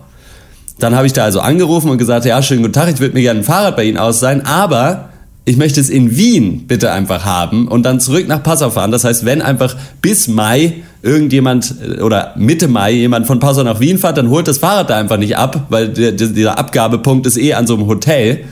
Dann 0.79 0.97
habe 0.97 1.07
ich 1.07 1.13
da 1.13 1.25
also 1.25 1.41
angerufen 1.41 1.91
und 1.91 1.99
gesagt, 1.99 2.25
ja, 2.25 2.43
schönen 2.43 2.63
guten 2.63 2.73
Tag, 2.73 2.93
ich 2.93 2.99
würde 2.99 3.15
mir 3.15 3.23
gerne 3.23 3.41
ein 3.41 3.45
Fahrrad 3.45 3.77
bei 3.77 3.85
Ihnen 3.85 3.99
ausleihen, 3.99 4.45
aber 4.45 5.11
ich 5.45 5.57
möchte 5.57 5.81
es 5.81 5.91
in 5.91 6.17
Wien 6.17 6.67
bitte 6.67 6.93
einfach 6.93 7.25
haben 7.25 7.67
und 7.67 7.83
dann 7.83 7.99
zurück 8.01 8.29
nach 8.29 8.43
Passau 8.43 8.71
fahren. 8.71 8.93
Das 8.93 9.05
heißt, 9.05 9.25
wenn 9.25 9.43
einfach 9.43 9.77
bis 10.01 10.29
Mai 10.29 10.83
irgendjemand 11.03 11.75
äh, 11.83 12.01
oder 12.01 12.35
Mitte 12.37 12.69
Mai 12.69 12.93
jemand 12.93 13.27
von 13.27 13.41
Passau 13.41 13.65
nach 13.65 13.81
Wien 13.81 13.99
fährt, 13.99 14.19
dann 14.19 14.31
holt 14.31 14.47
das 14.47 14.59
Fahrrad 14.59 14.91
da 14.91 14.99
einfach 14.99 15.17
nicht 15.17 15.37
ab, 15.37 15.67
weil 15.69 15.89
der, 15.89 16.13
dieser 16.13 16.59
Abgabepunkt 16.59 17.27
ist 17.27 17.37
eh 17.37 17.55
an 17.55 17.67
so 17.67 17.75
einem 17.75 17.87
Hotel. 17.87 18.45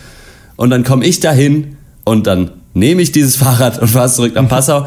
Und 0.56 0.70
dann 0.70 0.82
komme 0.82 1.04
ich 1.04 1.20
dahin 1.20 1.76
und 2.04 2.26
dann 2.26 2.50
nehme 2.74 3.02
ich 3.02 3.12
dieses 3.12 3.36
Fahrrad 3.42 3.80
und 3.80 3.88
fahre 3.88 4.10
zurück 4.10 4.34
nach 4.34 4.48
Passau. 4.48 4.86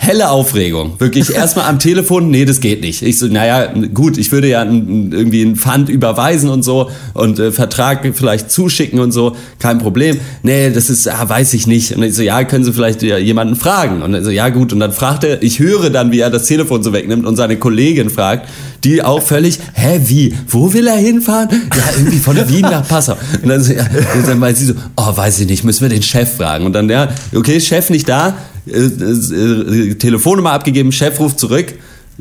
Helle 0.00 0.30
Aufregung. 0.30 0.94
Wirklich 1.00 1.34
erstmal 1.34 1.66
am 1.66 1.80
Telefon, 1.80 2.30
nee, 2.30 2.44
das 2.44 2.60
geht 2.60 2.82
nicht. 2.82 3.02
Ich 3.02 3.18
so, 3.18 3.26
naja, 3.26 3.72
gut, 3.92 4.16
ich 4.16 4.30
würde 4.30 4.48
ja 4.48 4.62
irgendwie 4.64 5.42
einen 5.42 5.56
Pfand 5.56 5.88
überweisen 5.88 6.50
und 6.50 6.62
so 6.62 6.88
und 7.14 7.40
äh, 7.40 7.50
Vertrag 7.50 8.08
vielleicht 8.14 8.48
zuschicken 8.48 9.00
und 9.00 9.10
so, 9.10 9.34
kein 9.58 9.78
Problem. 9.78 10.18
Nee, 10.44 10.70
das 10.70 10.88
ist, 10.88 11.08
ah, 11.08 11.28
weiß 11.28 11.52
ich 11.54 11.66
nicht. 11.66 11.96
Und 11.96 12.04
ich 12.04 12.14
so, 12.14 12.22
ja, 12.22 12.44
können 12.44 12.64
Sie 12.64 12.72
vielleicht 12.72 13.02
ja, 13.02 13.18
jemanden 13.18 13.56
fragen? 13.56 14.02
Und 14.02 14.14
er 14.14 14.22
so, 14.22 14.30
ja 14.30 14.50
gut. 14.50 14.72
Und 14.72 14.78
dann 14.78 14.92
fragt 14.92 15.24
er, 15.24 15.42
ich 15.42 15.58
höre 15.58 15.90
dann, 15.90 16.12
wie 16.12 16.20
er 16.20 16.30
das 16.30 16.46
Telefon 16.46 16.84
so 16.84 16.92
wegnimmt 16.92 17.26
und 17.26 17.34
seine 17.34 17.56
Kollegin 17.56 18.08
fragt, 18.08 18.48
die 18.84 19.02
auch 19.02 19.20
völlig, 19.20 19.58
hä, 19.74 20.00
wie? 20.04 20.32
Wo 20.46 20.72
will 20.72 20.86
er 20.86 20.96
hinfahren? 20.96 21.48
Ja, 21.50 21.98
irgendwie 21.98 22.18
von 22.18 22.36
Wien 22.48 22.62
nach 22.62 22.86
Passau. 22.86 23.16
Und 23.42 23.48
dann, 23.48 23.60
so, 23.64 23.72
ja, 23.72 23.84
und 24.14 24.28
dann 24.28 24.38
meint 24.38 24.58
sie 24.58 24.66
so, 24.66 24.74
oh, 24.96 25.16
weiß 25.16 25.40
ich 25.40 25.48
nicht, 25.48 25.64
müssen 25.64 25.82
wir 25.82 25.88
den 25.88 26.04
Chef 26.04 26.36
fragen. 26.36 26.66
Und 26.66 26.72
dann, 26.72 26.88
ja, 26.88 27.08
okay, 27.34 27.60
Chef 27.60 27.90
nicht 27.90 28.08
da, 28.08 28.36
äh, 28.70 29.90
äh, 29.90 29.94
Telefonnummer 29.94 30.52
abgegeben, 30.52 30.92
Chef 30.92 31.18
ruft 31.20 31.38
zurück. 31.38 31.74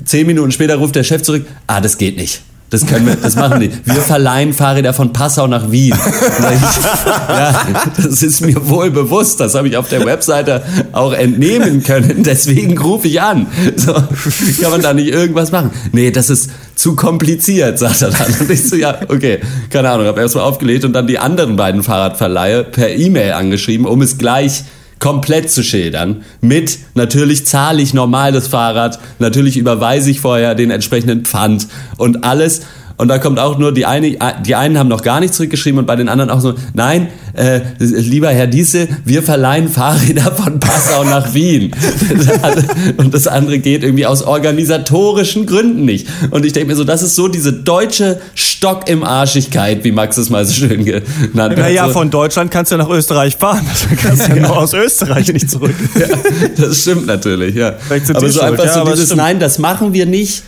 Zehn 0.04 0.28
Minuten 0.28 0.52
später 0.52 0.76
ruft 0.76 0.96
der 0.96 1.04
Chef 1.04 1.24
zurück, 1.24 1.46
ah, 1.66 1.82
das 1.82 1.98
geht 1.98 2.18
nicht. 2.18 2.42
Das 2.70 2.86
können 2.86 3.06
wir, 3.06 3.16
das 3.16 3.38
machen 3.38 3.62
die. 3.62 3.72
Wir 3.86 4.02
verleihen 4.02 4.52
Fahrräder 4.52 4.92
von 4.92 5.14
Passau 5.14 5.48
nach 5.48 5.72
Wien. 5.72 5.94
Ja, 7.30 7.62
das 7.96 8.24
ist 8.24 8.42
mir 8.42 8.68
wohl 8.68 8.92
bewusst. 8.92 9.40
Das 9.40 9.56
habe 9.56 9.70
ich 9.70 9.78
auf 9.78 9.88
der 9.88 10.04
Webseite 10.06 10.64
auch 10.92 11.14
entnehmen 11.14 11.82
können. 11.84 12.24
Deswegen 12.24 12.78
rufe 12.78 13.08
ich 13.08 13.22
an. 13.22 13.48
So, 13.78 13.94
kann 13.94 14.72
man 14.72 14.82
da 14.82 14.94
nicht 14.94 15.08
irgendwas 15.08 15.52
machen? 15.52 15.72
Nee, 15.94 16.12
das 16.12 16.30
ist 16.30 16.50
zu 16.76 16.96
kompliziert, 16.96 17.80
sagt 17.80 18.02
er 18.02 18.12
dann. 18.12 18.36
Und 18.42 18.52
ich 18.52 18.68
so, 18.68 18.76
ja, 18.76 19.00
okay, 19.08 19.40
keine 19.70 19.90
Ahnung. 19.90 20.08
Habe 20.08 20.20
erstmal 20.20 20.44
aufgelegt 20.44 20.84
und 20.84 20.92
dann 20.92 21.08
die 21.08 21.20
anderen 21.20 21.56
beiden 21.56 21.84
Fahrradverleihe 21.84 22.66
per 22.66 22.90
E-Mail 22.90 23.32
angeschrieben, 23.34 23.86
um 23.86 24.02
es 24.02 24.18
gleich 24.18 24.64
komplett 25.00 25.52
zu 25.52 25.64
schildern. 25.64 26.24
Mit, 26.42 26.80
natürlich 26.96 27.46
zahle 27.46 27.82
ich 27.82 27.94
normal 27.94 28.32
das 28.32 28.48
Fahrrad, 28.48 29.00
natürlich 29.20 29.58
überweise 29.58 30.10
ich 30.12 30.20
vorher 30.20 30.56
den 30.56 30.72
entsprechenden 30.72 31.26
Pfand 31.26 31.68
und 31.98 32.24
alles. 32.24 32.62
Und 32.98 33.10
da 33.10 33.20
kommt 33.20 33.40
auch 33.40 33.60
nur, 33.60 33.72
die, 33.72 33.86
eine, 33.86 34.18
die 34.44 34.56
einen 34.56 34.80
haben 34.80 34.88
noch 34.88 35.04
gar 35.04 35.20
nicht 35.20 35.34
zurückgeschrieben 35.34 35.78
und 35.80 35.86
bei 35.86 35.96
den 35.96 36.10
anderen 36.10 36.32
auch 36.32 36.42
so, 36.42 36.56
nein, 36.74 37.10
äh, 37.34 37.62
lieber 37.78 38.30
Herr 38.30 38.48
Diese, 38.48 38.88
wir 39.06 39.22
verleihen 39.22 39.70
Fahrräder 39.70 40.32
von 40.32 40.60
Passau 40.60 41.04
nach 41.04 41.36
Wien. 41.36 41.76
und 42.98 43.14
das 43.14 43.28
andere 43.28 43.60
geht 43.60 43.84
irgendwie 43.84 44.08
aus 44.08 44.24
organisatorischen 44.24 45.46
Gründen 45.46 45.86
nicht. 45.86 46.08
Und 46.32 46.44
ich 46.44 46.54
denke 46.54 46.70
mir 46.70 46.76
so, 46.76 46.84
das 46.84 47.04
ist 47.04 47.16
so 47.16 47.28
diese 47.28 47.54
deutsche 47.54 48.20
Stock 48.34 48.90
im 48.90 49.04
Arschigkeit, 49.04 49.84
wie 49.84 49.92
Max 49.92 50.18
es 50.18 50.32
mal 50.32 50.44
so 50.46 50.54
schön 50.54 50.84
genannt 50.84 51.04
hat. 51.36 51.58
Naja, 51.58 51.86
so, 51.88 51.94
von 51.94 52.10
Deutschland 52.10 52.50
kannst 52.50 52.72
du 52.72 52.78
ja 52.78 52.84
nach 52.84 52.90
Österreich 52.90 53.38
fahren. 53.38 53.66
Du 53.90 53.96
kannst 53.96 54.28
ja 54.28 54.36
nur 54.36 54.58
aus 54.58 54.74
Österreich 54.74 55.32
nicht 55.32 55.50
zurück. 55.50 55.76
ja, 55.96 56.08
das 56.58 56.82
stimmt 56.82 57.06
natürlich, 57.06 57.56
ja. 57.56 57.76
Aber 58.14 58.30
so 58.30 58.42
einfach 58.42 58.66
ja, 58.66 58.74
so 58.74 58.92
dieses, 58.92 59.16
nein, 59.16 59.40
das 59.40 59.60
machen 59.60 59.94
wir 59.94 60.06
nicht. 60.06 60.44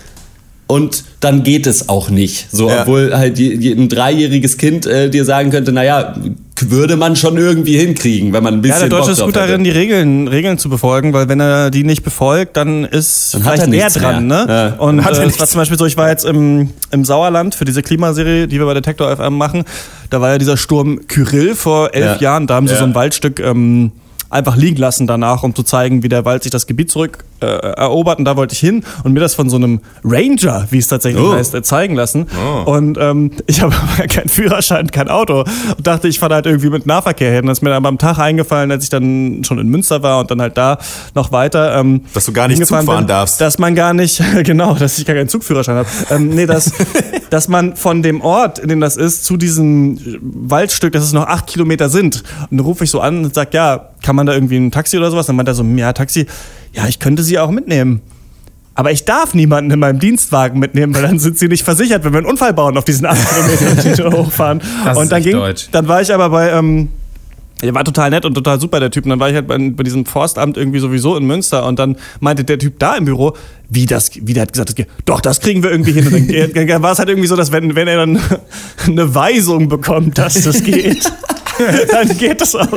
Und 0.71 1.03
dann 1.19 1.41
geht 1.41 1.65
es 1.65 1.89
auch 1.89 2.11
nicht. 2.11 2.47
So, 2.51 2.69
Ja. 2.69 2.81
obwohl 2.81 3.11
halt 3.17 3.39
je- 3.39 3.55
je- 3.55 3.73
ein 3.73 3.89
dreijähriges 3.89 4.59
Kind 4.59 4.85
äh, 4.85 5.09
dir 5.09 5.25
sagen 5.25 5.49
könnte, 5.49 5.71
naja, 5.71 6.13
würde 6.61 6.95
man 6.95 7.15
schon 7.15 7.37
irgendwie 7.37 7.75
hinkriegen, 7.79 8.33
wenn 8.33 8.43
man 8.43 8.53
ein 8.55 8.61
bisschen 8.61 8.81
Ja, 8.83 8.87
der 8.87 8.89
Deutsche 8.89 9.03
Bock 9.07 9.11
ist 9.13 9.19
gut 9.25 9.35
hätte. 9.35 9.47
darin, 9.47 9.63
die 9.63 9.71
Regeln, 9.71 10.27
Regeln 10.27 10.59
zu 10.59 10.69
befolgen, 10.69 11.11
weil 11.11 11.27
wenn 11.27 11.39
er 11.39 11.71
die 11.71 11.83
nicht 11.83 12.03
befolgt, 12.03 12.55
dann 12.55 12.85
ist 12.85 13.33
Dann 13.33 13.45
hat 13.45 13.53
vielleicht 13.55 13.69
nichts 13.71 13.93
dran. 13.95 14.27
mehr. 14.27 14.45
Ne? 14.45 14.53
Ja. 14.53 14.73
Und 14.83 15.03
Hat 15.03 15.17
er 15.17 15.23
äh, 15.23 15.25
es 15.25 15.39
war 15.39 15.47
zum 15.47 15.57
Beispiel 15.59 15.79
so, 15.79 15.87
ich 15.87 15.97
war 15.97 16.09
jetzt 16.09 16.25
im, 16.25 16.69
im 16.91 17.03
Sauerland 17.03 17.55
für 17.55 17.65
diese 17.65 17.81
Klimaserie, 17.81 18.47
die 18.47 18.59
wir 18.59 18.65
bei 18.67 18.75
Detektor 18.75 19.09
FM 19.15 19.37
machen. 19.37 19.63
Da 20.11 20.21
war 20.21 20.29
ja 20.33 20.37
dieser 20.37 20.55
Sturm 20.55 21.07
Kyrill 21.07 21.55
vor 21.55 21.95
elf 21.95 22.21
Ja. 22.21 22.33
Jahren. 22.33 22.45
Da 22.45 22.53
haben 22.53 22.67
sie 22.67 22.73
Ja. 22.73 22.79
so 22.79 22.85
ein 22.85 22.93
Waldstück 22.93 23.39
ähm, 23.39 23.91
einfach 24.29 24.55
liegen 24.55 24.77
lassen 24.77 25.07
danach, 25.07 25.41
um 25.41 25.55
zu 25.55 25.63
zeigen, 25.63 26.03
wie 26.03 26.09
der 26.09 26.25
Wald 26.25 26.43
sich 26.43 26.51
das 26.51 26.67
Gebiet 26.67 26.91
zurück 26.91 27.23
äh, 27.41 27.45
erobert. 27.45 28.19
Und 28.19 28.25
da 28.25 28.35
wollte 28.35 28.53
ich 28.53 28.59
hin 28.59 28.83
und 29.03 29.13
mir 29.13 29.19
das 29.19 29.35
von 29.35 29.49
so 29.49 29.55
einem 29.57 29.81
Ranger, 30.03 30.67
wie 30.69 30.77
es 30.77 30.87
tatsächlich 30.87 31.23
Oh. 31.23 31.33
heißt, 31.33 31.53
äh, 31.55 31.61
zeigen 31.63 31.95
lassen. 31.95 32.27
Und 32.65 32.97
ähm, 32.99 33.31
ich 33.47 33.61
habe 33.61 33.73
keinen 34.07 34.29
Führerschein, 34.29 34.89
kein 34.91 35.09
Auto 35.09 35.41
und 35.77 35.85
dachte, 35.87 36.07
ich 36.07 36.19
fahre 36.19 36.35
halt 36.35 36.45
irgendwie 36.45 36.69
mit 36.69 36.85
Nahverkehr 36.85 37.31
hin. 37.31 37.45
Das 37.47 37.59
ist 37.59 37.61
mir 37.61 37.69
dann 37.71 37.85
am 37.85 37.97
Tag 37.97 38.17
eingefallen, 38.19 38.71
als 38.71 38.83
ich 38.85 38.89
dann 38.89 39.43
schon 39.43 39.59
in 39.59 39.67
Münster 39.69 40.03
war 40.03 40.19
und 40.19 40.31
dann 40.31 40.41
halt 40.41 40.57
da 40.57 40.77
noch 41.15 41.31
weiter. 41.31 41.77
Ähm, 41.79 42.01
Dass 42.13 42.25
du 42.25 42.33
gar 42.33 42.47
nicht 42.47 42.59
Zug 42.65 42.67
fahren 42.69 42.85
bin, 42.85 43.07
darfst. 43.07 43.41
Dass 43.41 43.57
man 43.59 43.75
gar 43.75 43.93
nicht, 43.93 44.21
genau, 44.43 44.73
dass 44.75 44.97
ich 44.99 45.05
gar 45.05 45.15
keinen 45.15 45.29
Zugführerschein 45.29 45.75
habe. 45.75 45.89
Ähm, 46.11 46.29
nee, 46.29 46.45
dass, 46.45 46.71
dass 47.29 47.47
man 47.47 47.75
von 47.75 48.01
dem 48.03 48.21
Ort, 48.21 48.59
in 48.59 48.69
dem 48.69 48.79
das 48.79 48.97
ist, 48.97 49.25
zu 49.25 49.37
diesem 49.37 49.99
Waldstück, 50.21 50.93
dass 50.93 51.03
es 51.03 51.13
noch 51.13 51.27
acht 51.27 51.47
Kilometer 51.47 51.89
sind. 51.89 52.23
Und 52.49 52.57
dann 52.57 52.65
rufe 52.65 52.83
ich 52.83 52.89
so 52.89 52.99
an 53.01 53.25
und 53.25 53.33
sag, 53.33 53.53
ja, 53.53 53.89
kann 54.03 54.15
man 54.15 54.25
da 54.25 54.33
irgendwie 54.33 54.57
ein 54.57 54.71
Taxi 54.71 54.97
oder 54.97 55.11
sowas? 55.11 55.25
Dann 55.27 55.35
meint 55.35 55.47
er 55.47 55.55
so, 55.55 55.63
ja, 55.63 55.91
Taxi, 55.93 56.25
ja, 56.73 56.87
ich 56.87 56.99
könnte 56.99 57.23
sie 57.23 57.39
auch 57.39 57.51
mitnehmen. 57.51 58.01
Aber 58.75 58.91
ich 58.93 59.03
darf 59.03 59.33
niemanden 59.33 59.71
in 59.71 59.79
meinem 59.79 59.99
Dienstwagen 59.99 60.57
mitnehmen, 60.57 60.95
weil 60.95 61.01
dann 61.01 61.19
sind 61.19 61.37
sie 61.37 61.49
nicht 61.49 61.63
versichert, 61.63 62.05
wenn 62.05 62.13
wir 62.13 62.19
einen 62.19 62.27
Unfall 62.27 62.53
bauen 62.53 62.77
auf 62.77 62.85
diesen 62.85 63.05
acht 63.07 63.19
Kilometern, 63.27 63.77
die 63.83 64.01
da 64.01 64.11
hochfahren. 64.17 64.61
Das 64.85 64.97
und 64.97 65.11
dann 65.11 65.21
ging, 65.21 65.33
deutsch. 65.33 65.67
dann 65.71 65.89
war 65.89 66.01
ich 66.01 66.13
aber 66.13 66.29
bei, 66.29 66.49
ähm, 66.51 66.87
Der 67.61 67.75
war 67.75 67.83
total 67.83 68.09
nett 68.09 68.23
und 68.23 68.35
total 68.35 68.57
super, 68.57 68.79
der 68.79 68.89
Typ. 68.89 69.03
Und 69.03 69.09
dann 69.09 69.19
war 69.19 69.27
ich 69.27 69.35
halt 69.35 69.47
bei, 69.47 69.57
bei 69.57 69.83
diesem 69.83 70.05
Forstamt 70.05 70.55
irgendwie 70.55 70.79
sowieso 70.79 71.17
in 71.17 71.25
Münster 71.25 71.65
und 71.65 71.77
dann 71.77 71.97
meinte 72.21 72.45
der 72.45 72.57
Typ 72.57 72.79
da 72.79 72.95
im 72.95 73.03
Büro, 73.03 73.35
wie 73.67 73.85
das, 73.85 74.11
wie 74.15 74.33
der 74.33 74.43
hat 74.43 74.53
gesagt, 74.53 74.69
das 74.69 74.75
geht, 74.75 74.87
doch, 75.03 75.19
das 75.19 75.41
kriegen 75.41 75.61
wir 75.61 75.71
irgendwie 75.71 75.91
hin. 75.91 76.07
Und 76.07 76.55
dann, 76.55 76.67
dann 76.67 76.81
war 76.81 76.93
es 76.93 76.99
halt 76.99 77.09
irgendwie 77.09 77.27
so, 77.27 77.35
dass 77.35 77.51
wenn, 77.51 77.75
wenn 77.75 77.89
er 77.89 77.97
dann 77.97 78.21
eine 78.87 79.13
Weisung 79.13 79.67
bekommt, 79.67 80.17
dass 80.17 80.41
das 80.41 80.63
geht, 80.63 81.03
dann 81.91 82.17
geht 82.17 82.39
das 82.39 82.55
auch. 82.55 82.69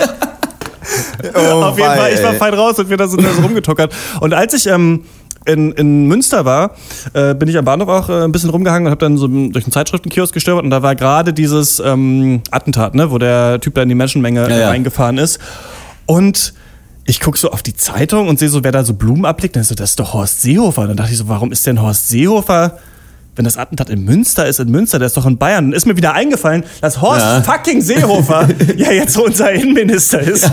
Oh, 1.35 1.63
Auf 1.63 1.79
jeden 1.79 1.91
Fall, 1.91 2.13
ich 2.13 2.23
war 2.23 2.35
fein 2.35 2.55
raus 2.55 2.79
und 2.79 2.91
wir 2.91 2.97
da 2.97 3.07
so, 3.09 3.17
da 3.17 3.33
so 3.33 3.43
rumgetuckert. 3.43 3.95
Und 4.21 4.35
als 4.35 4.55
ich 4.55 4.67
ähm, 4.67 5.05
in, 5.45 5.73
in 5.73 6.07
Münster 6.07 6.45
war, 6.45 6.73
äh, 7.15 7.35
bin 7.35 7.49
ich 7.49 7.57
am 7.57 7.65
Bahnhof 7.65 7.89
auch 7.89 8.09
äh, 8.09 8.25
ein 8.25 8.33
bisschen 8.33 8.51
rumgehangen 8.51 8.87
und 8.87 8.91
habe 8.91 9.01
dann 9.05 9.17
so 9.17 9.27
durch 9.27 9.65
einen 9.65 9.73
Zeitschriftenkiosk 9.73 10.33
gestöbert 10.35 10.65
und 10.65 10.71
da 10.71 10.83
war 10.83 10.95
gerade 10.95 11.33
dieses 11.33 11.81
ähm, 11.81 12.43
Attentat, 12.51 12.95
ne, 12.95 13.11
wo 13.11 13.19
der 13.19 13.61
Typ 13.61 13.75
da 13.75 13.83
in 13.83 13.89
die 13.89 13.95
Menschenmenge 13.95 14.49
Ja, 14.49 14.57
ja. 14.57 14.69
reingefahren 14.69 15.19
ist. 15.19 15.39
Und 16.07 16.55
ich 17.05 17.21
guck 17.21 17.37
so 17.37 17.51
auf 17.51 17.63
die 17.63 17.75
Zeitung 17.75 18.29
und 18.29 18.39
sehe 18.39 18.49
so, 18.49 18.63
wer 18.63 18.73
da 18.73 18.85
so 18.85 18.95
Blumen 18.95 19.25
ablegt. 19.25 19.57
Dann 19.57 19.63
ist 19.63 19.69
so, 19.69 19.75
das 19.75 19.91
ist 19.91 20.01
doch 20.01 20.13
Horst 20.15 20.43
Seehofer. 20.43 20.83
Und 20.83 20.89
dann 20.89 20.97
dachte 20.97 21.13
ich 21.13 21.19
so, 21.19 21.29
warum 21.29 21.51
ist 21.51 21.67
denn 21.67 21.81
Horst 21.83 22.09
Seehofer, 22.09 22.79
wenn 23.35 23.45
das 23.45 23.57
Attentat 23.57 23.89
in 23.91 24.05
Münster 24.05 24.47
ist, 24.47 24.61
in 24.61 24.71
Münster, 24.71 24.99
der 24.99 25.07
ist 25.07 25.17
doch 25.17 25.25
in 25.27 25.39
Bayern. 25.39 25.67
Dann 25.71 25.73
ist 25.73 25.87
mir 25.87 25.97
wieder 25.97 26.13
eingefallen, 26.13 26.65
dass 26.81 27.01
Horst 27.01 27.21
Ja. 27.23 27.43
fucking 27.43 27.81
Seehofer 27.81 28.49
ja 28.77 28.93
jetzt 28.93 29.15
so 29.15 29.25
unser 29.25 29.51
Innenminister 29.53 30.21
ist. 30.21 30.51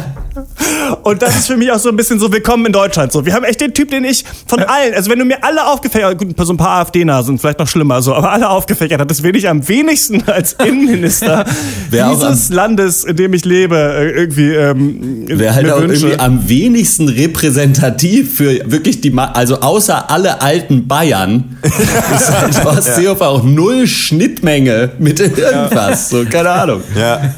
Und 1.04 1.22
das 1.22 1.36
ist 1.36 1.48
für 1.48 1.58
mich 1.58 1.70
auch 1.72 1.80
so 1.80 1.90
ein 1.90 1.96
bisschen 1.98 2.20
so 2.20 2.32
willkommen 2.32 2.66
in 2.68 2.72
Deutschland. 2.72 3.12
So, 3.12 3.26
wir 3.26 3.34
haben 3.34 3.44
echt 3.44 3.60
den 3.60 3.74
Typ, 3.74 3.90
den 3.90 4.06
ich 4.06 4.24
von 4.48 4.60
allen, 4.64 4.94
also 4.94 5.12
wenn 5.12 5.20
du 5.20 5.26
mir 5.26 5.44
alle 5.44 5.66
aufgefächert, 5.68 6.18
gut, 6.18 6.34
so 6.38 6.54
ein 6.54 6.58
paar 6.58 6.80
AfD-Nasen, 6.82 7.38
vielleicht 7.40 7.60
noch 7.60 7.68
schlimmer 7.68 8.02
so, 8.02 8.14
aber 8.14 8.32
alle 8.32 8.48
aufgefächert 8.50 9.02
hat, 9.02 9.12
das 9.12 9.24
will 9.24 9.36
ich 9.36 9.50
am 9.50 9.68
wenigsten 9.68 10.24
als 10.30 10.54
Innenminister 10.66 11.46
Wer 11.90 12.12
dieses 12.12 12.50
Landes, 12.50 13.04
in 13.04 13.16
dem 13.18 13.34
ich 13.34 13.44
lebe, 13.44 13.76
äh, 13.76 14.12
irgendwie 14.12 14.54
ähm, 14.54 15.26
Wäre 15.28 15.54
halt 15.56 15.70
auch 15.72 15.82
wünsche. 15.82 16.06
irgendwie 16.08 16.20
am 16.20 16.48
wenigsten 16.48 17.10
repräsentativ 17.10 18.36
für 18.36 18.72
wirklich 18.72 19.02
die, 19.02 19.14
also 19.18 19.60
außer 19.60 20.10
alle 20.10 20.42
alten 20.42 20.88
Bayern, 20.88 21.58
ist 21.64 22.32
halt 22.32 22.56
Horst 22.76 22.96
Seehofer 22.96 23.28
auch 23.28 23.44
null 23.44 23.88
Schnittmenge 23.88 24.92
mit 25.00 25.20
irgendwas. 25.20 26.10
So, 26.10 26.26
keine 26.26 26.50
Ahnung. 26.52 26.82
Ja. 26.96 27.34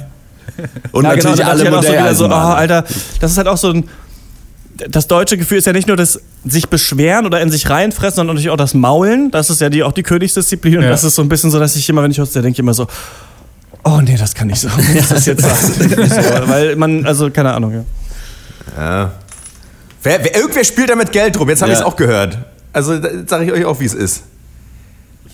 Und 0.91 1.05
Ja, 1.05 1.15
genau, 1.15 1.29
natürlich 1.29 1.37
dachte 1.39 1.45
alle 1.51 1.63
halt 1.63 1.73
auch 1.73 1.81
so 1.81 1.87
so, 1.87 1.93
oh, 1.93 2.27
Modelleisenbahnen. 2.29 2.57
Alter, 2.57 2.83
das 3.19 3.31
ist 3.31 3.37
halt 3.37 3.47
auch 3.47 3.57
so 3.57 3.69
ein. 3.71 3.89
Das 4.89 5.07
deutsche 5.07 5.37
Gefühl 5.37 5.57
ist 5.59 5.65
ja 5.67 5.73
nicht 5.73 5.87
nur 5.87 5.95
das 5.97 6.19
sich 6.43 6.67
beschweren 6.69 7.25
oder 7.27 7.39
in 7.41 7.51
sich 7.51 7.69
reinfressen, 7.69 8.15
sondern 8.15 8.35
natürlich 8.35 8.49
auch 8.51 8.57
das 8.57 8.73
Maulen. 8.73 9.29
Das 9.29 9.49
ist 9.51 9.61
ja 9.61 9.69
die, 9.69 9.83
auch 9.83 9.91
die 9.91 10.01
Königsdisziplin. 10.03 10.77
Und 10.77 10.83
Ja. 10.83 10.89
das 10.89 11.03
ist 11.03 11.13
so 11.15 11.21
ein 11.21 11.29
bisschen 11.29 11.51
so, 11.51 11.59
dass 11.59 11.75
ich 11.75 11.87
immer, 11.89 12.01
wenn 12.01 12.09
ich 12.11 12.19
aus 12.19 12.31
der 12.31 12.41
denke, 12.41 12.61
immer 12.61 12.73
so, 12.73 12.87
oh 13.83 13.99
nee, 14.01 14.17
das 14.17 14.33
kann 14.33 14.47
nicht 14.47 14.59
so. 14.59 14.69
Das 15.09 15.25
jetzt 15.27 15.43
so, 15.43 16.47
weil 16.47 16.75
man, 16.77 17.05
also 17.05 17.29
keine 17.29 17.53
Ahnung, 17.53 17.73
ja. 17.73 17.83
ja. 18.77 19.11
Wer, 20.03 20.23
wer, 20.23 20.35
irgendwer 20.35 20.63
spielt 20.63 20.89
da 20.89 20.95
mit 20.95 21.11
Geld 21.11 21.39
rum. 21.39 21.47
Jetzt 21.49 21.61
habe 21.61 21.71
Ja. 21.71 21.77
ich 21.77 21.81
es 21.81 21.85
auch 21.85 21.95
gehört. 21.95 22.37
Also 22.73 22.99
sage 23.27 23.45
ich 23.45 23.51
euch 23.51 23.65
auch, 23.65 23.79
wie 23.79 23.85
es 23.85 23.93
ist. 23.93 24.23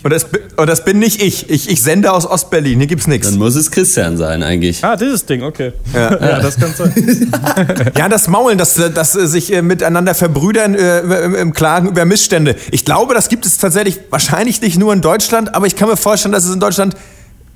Und 0.04 0.14
das, 0.14 0.26
und 0.56 0.68
das 0.68 0.86
bin 0.86 1.00
nicht 1.00 1.22
ich. 1.22 1.50
Ich, 1.50 1.70
ich 1.70 1.82
sende 1.82 2.12
aus 2.12 2.26
Ostberlin. 2.26 2.80
Hier 2.80 2.88
gibt's 2.88 3.08
nichts. 3.08 3.30
Dann 3.30 3.40
muss 3.40 3.56
es 3.56 3.72
Christian 3.72 4.18
sein 4.18 4.44
eigentlich. 4.44 4.84
Ah, 4.84 4.96
dieses 4.96 5.26
Ding, 5.26 5.44
okay. 5.44 5.74
Ja, 5.94 6.16
das 6.42 6.58
kann 6.58 6.74
sein. 6.74 6.94
Ja, 7.98 8.08
das 8.10 8.28
Maulen, 8.28 8.58
das, 8.58 8.76
das 8.94 9.14
sich 9.14 9.52
äh, 9.52 9.62
miteinander 9.62 10.14
verbrüdern 10.14 10.76
äh, 10.76 11.00
im, 11.42 11.54
Klagen 11.54 11.90
über 11.90 12.06
Missstände. 12.06 12.56
Ich 12.72 12.86
glaube, 12.86 13.14
das 13.14 13.30
gibt 13.30 13.46
es 13.46 13.58
tatsächlich 13.58 14.00
wahrscheinlich 14.10 14.62
nicht 14.62 14.78
nur 14.78 14.94
in 14.94 15.02
Deutschland, 15.02 15.56
aber 15.56 15.66
ich 15.66 15.76
kann 15.76 15.90
mir 15.90 15.98
vorstellen, 15.98 16.32
dass 16.32 16.46
es 16.46 16.54
in 16.54 16.60
Deutschland 16.60 16.96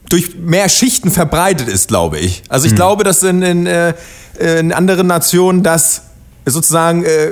durch 0.10 0.36
mehr 0.36 0.68
Schichten 0.68 1.12
verbreitet 1.12 1.68
ist, 1.68 1.88
glaube 1.88 2.20
ich. 2.20 2.44
Also 2.50 2.68
ich 2.68 2.76
glaube, 2.76 3.04
dass 3.04 3.24
in, 3.24 3.42
in, 3.42 3.66
äh, 3.66 3.94
in 4.40 4.74
anderen 4.74 5.08
Nationen 5.08 5.64
das 5.64 6.02
sozusagen 6.46 7.04
äh, 7.04 7.32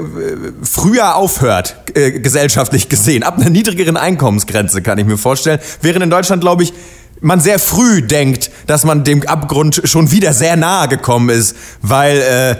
früher 0.61 1.15
aufhört, 1.15 1.75
äh, 1.95 2.11
gesellschaftlich 2.19 2.89
gesehen. 2.89 3.23
Ab 3.23 3.37
einer 3.37 3.49
niedrigeren 3.49 3.97
Einkommensgrenze 3.97 4.81
kann 4.81 4.97
ich 4.97 5.05
mir 5.05 5.17
vorstellen. 5.17 5.59
Während 5.81 6.03
in 6.03 6.09
Deutschland, 6.09 6.41
glaube 6.41 6.63
ich, 6.63 6.73
man 7.21 7.39
sehr 7.39 7.59
früh 7.59 8.01
denkt, 8.01 8.51
dass 8.67 8.85
man 8.85 9.03
dem 9.03 9.27
Abgrund 9.27 9.81
schon 9.85 10.11
wieder 10.11 10.33
sehr 10.33 10.55
nahe 10.55 10.87
gekommen 10.87 11.29
ist, 11.29 11.55
weil, 11.81 12.21
äh, 12.21 12.55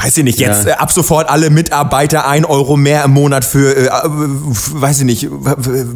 weiß 0.00 0.16
ich 0.18 0.24
nicht, 0.24 0.38
jetzt 0.38 0.64
Ja. 0.64 0.70
äh, 0.70 0.74
ab 0.74 0.92
sofort 0.92 1.28
alle 1.28 1.50
Mitarbeiter 1.50 2.26
ein 2.28 2.44
Euro 2.44 2.76
mehr 2.76 3.04
im 3.04 3.10
Monat 3.10 3.44
für, 3.44 3.74
äh, 3.76 3.86
äh, 3.86 3.90
weiß 4.04 5.00
ich 5.00 5.04
nicht, 5.04 5.28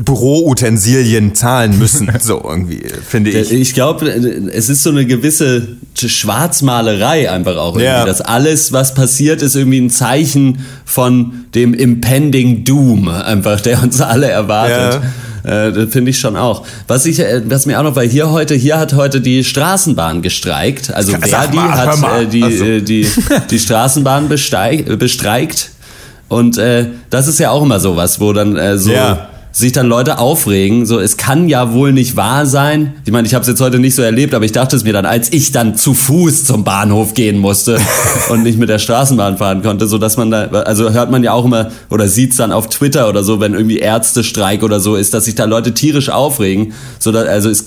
Büroutensilien 0.05 1.35
zahlen 1.35 1.79
müssen. 1.79 2.11
so 2.21 2.43
irgendwie, 2.45 2.83
äh, 2.83 2.93
finde 3.07 3.31
ich. 3.31 3.53
Ich 3.53 3.75
glaube, 3.75 4.09
es 4.09 4.69
ist 4.69 4.83
so 4.83 4.91
eine 4.91 5.07
gewisse 5.07 5.69
Schwarzmalerei 5.97 7.31
einfach 7.31 7.57
auch 7.57 7.75
irgendwie, 7.75 7.85
Ja. 7.85 8.05
dass 8.05 8.21
alles, 8.21 8.73
was 8.73 8.95
passiert, 8.95 9.43
ist 9.43 9.55
irgendwie 9.55 9.81
ein 9.81 9.91
Zeichen 9.91 10.65
von 10.85 11.45
dem 11.55 11.75
impending 11.75 12.65
Doom, 12.65 13.09
einfach, 13.09 13.61
der 13.61 13.83
uns 13.83 14.01
alle 14.01 14.29
erwartet. 14.29 15.01
Äh, 15.45 15.73
das 15.73 15.91
finde 15.91 16.11
ich 16.11 16.19
schon 16.19 16.37
auch. 16.37 16.65
Was 16.87 17.07
ich, 17.07 17.19
äh, 17.19 17.43
was 17.47 17.67
mir 17.67 17.79
auch 17.79 17.83
noch, 17.85 17.97
weil 17.97 18.09
hier 18.09 18.31
heute, 18.31 18.55
hier 18.55 18.79
hat 18.79 18.95
heute 18.95 19.21
die 19.21 19.43
Straßenbahn 19.45 20.23
gestreikt. 20.23 20.93
Also 20.93 21.13
Verdi 21.13 21.57
mal, 21.57 21.71
hat 21.71 22.23
äh, 22.23 22.27
die, 22.27 22.43
Also. 22.43 22.65
äh, 22.65 22.81
die, 22.81 23.09
die 23.51 23.59
Straßenbahn 23.59 24.29
besteig, 24.29 24.99
bestreikt. 24.99 25.71
Und 26.29 26.59
äh, 26.59 26.87
das 27.11 27.27
ist 27.29 27.39
ja 27.39 27.51
auch 27.51 27.63
immer 27.63 27.81
sowas, 27.81 28.21
wo 28.21 28.33
dann 28.33 28.57
äh, 28.57 28.79
so 28.79 28.93
Ja. 28.93 29.29
Sich 29.53 29.73
dann 29.73 29.87
Leute 29.87 30.19
aufregen. 30.19 30.87
So, 30.87 30.99
es 30.99 31.17
kann 31.17 31.49
ja 31.49 31.73
wohl 31.73 31.93
nicht 31.93 32.17
wahr 32.17 32.47
sein. 32.47 32.95
Ich 33.05 33.13
meine, 33.13 33.27
ich 33.27 33.35
habe 33.35 33.43
es 33.43 33.49
jetzt 33.49 33.61
heute 33.61 33.79
nicht 33.79 33.95
so 33.95 34.03
erlebt, 34.03 34.35
aber 34.35 34.45
ich 34.45 34.53
dachte 34.53 34.75
es 34.75 34.85
mir 34.85 34.93
dann, 34.93 35.07
als 35.07 35.33
ich 35.33 35.53
dann 35.53 35.77
zu 35.77 35.95
Fuß 35.95 36.45
zum 36.45 36.65
Bahnhof 36.65 37.15
gehen 37.15 37.39
musste 37.39 37.79
und 38.31 38.43
nicht 38.43 38.59
mit 38.59 38.71
der 38.71 38.79
Straßenbahn 38.79 39.37
fahren 39.37 39.63
konnte, 39.63 39.87
so 39.87 39.99
dass 39.99 40.17
man 40.17 40.31
da, 40.31 40.45
also 40.47 40.91
hört 40.91 41.11
man 41.11 41.23
ja 41.23 41.33
auch 41.33 41.45
immer 41.45 41.71
oder 41.91 42.09
sieht's 42.09 42.37
dann 42.37 42.51
auf 42.51 42.69
Twitter 42.69 43.09
oder 43.09 43.23
so, 43.23 43.41
wenn 43.41 43.53
irgendwie 43.53 43.79
Ärztestreik 43.79 44.63
oder 44.63 44.81
so 44.81 44.97
ist, 44.97 45.13
dass 45.13 45.27
sich 45.27 45.35
da 45.35 45.45
Leute 45.45 45.75
tierisch 45.75 46.09
aufregen. 46.09 46.73
So, 46.99 47.13
dass, 47.13 47.29
also 47.29 47.51
es 47.51 47.65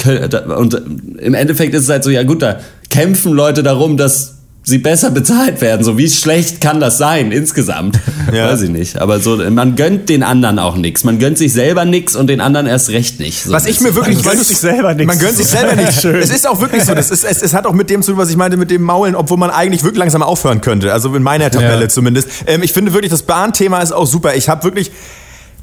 und 0.58 0.82
im 1.20 1.34
Endeffekt 1.34 1.74
ist 1.76 1.84
es 1.84 1.90
halt 1.90 2.04
so, 2.04 2.10
ja 2.10 2.24
gut, 2.24 2.42
da 2.42 2.58
kämpfen 2.90 3.34
Leute 3.34 3.62
darum, 3.62 3.98
dass 3.98 4.35
sie 4.66 4.80
besser 4.80 5.12
bezahlt 5.12 5.62
werden. 5.62 5.84
So 5.84 5.98
wie 5.98 6.10
schlecht 6.10 6.60
kann 6.60 6.80
das 6.80 6.98
sein 6.98 7.32
insgesamt? 7.32 8.00
Ja. 8.34 8.52
Weiß 8.52 8.64
ich 8.64 8.72
nicht. 8.72 8.98
Aber 8.98 9.20
so, 9.20 9.38
man 9.52 9.76
gönnt 9.76 10.10
den 10.10 10.24
anderen 10.24 10.58
auch 10.58 10.78
nichts. 10.78 11.04
Man 11.04 11.20
gönnt 11.20 11.38
sich 11.38 11.54
selber 11.54 11.86
nichts 11.86 12.16
und 12.16 12.26
den 12.26 12.42
anderen 12.42 12.66
erst 12.66 12.90
recht 12.90 13.20
nicht. 13.20 13.44
So 13.44 13.52
Was 13.52 13.68
ich 13.68 13.80
mir 13.80 13.94
wirklich, 13.94 14.16
Man 14.26 14.34
gönnt 14.36 14.46
sich 14.48 14.58
selber 14.58 14.96
nichts. 14.96 15.08
Man 15.08 15.20
gönnt 15.20 15.38
sich 15.38 15.46
selber 15.46 15.76
nicht. 15.76 16.04
Es 16.26 16.32
ist 16.32 16.48
auch 16.48 16.60
wirklich 16.60 16.84
so. 16.84 16.96
Das 16.96 17.12
ist, 17.12 17.24
es, 17.24 17.44
es 17.44 17.54
hat 17.54 17.68
auch 17.68 17.74
mit 17.74 17.92
dem 17.92 18.02
zu 18.02 18.12
tun, 18.12 18.18
was 18.20 18.32
ich 18.32 18.36
meinte, 18.36 18.58
mit 18.58 18.72
dem 18.72 18.82
Maulen, 18.82 19.16
obwohl 19.16 19.38
man 19.38 19.52
eigentlich 19.52 19.84
wirklich 19.84 20.00
langsam 20.00 20.24
aufhören 20.24 20.60
könnte. 20.62 20.92
Also 20.92 21.14
in 21.16 21.22
meiner 21.22 21.52
Tabelle 21.52 21.84
Ja. 21.84 21.88
zumindest. 21.88 22.30
Ähm, 22.48 22.64
ich 22.64 22.74
finde 22.74 22.94
wirklich, 22.94 23.12
das 23.12 23.22
Bahnthema 23.22 23.80
ist 23.82 23.92
auch 23.92 24.08
super. 24.08 24.34
Ich 24.36 24.50
habe 24.50 24.64
wirklich. 24.64 24.92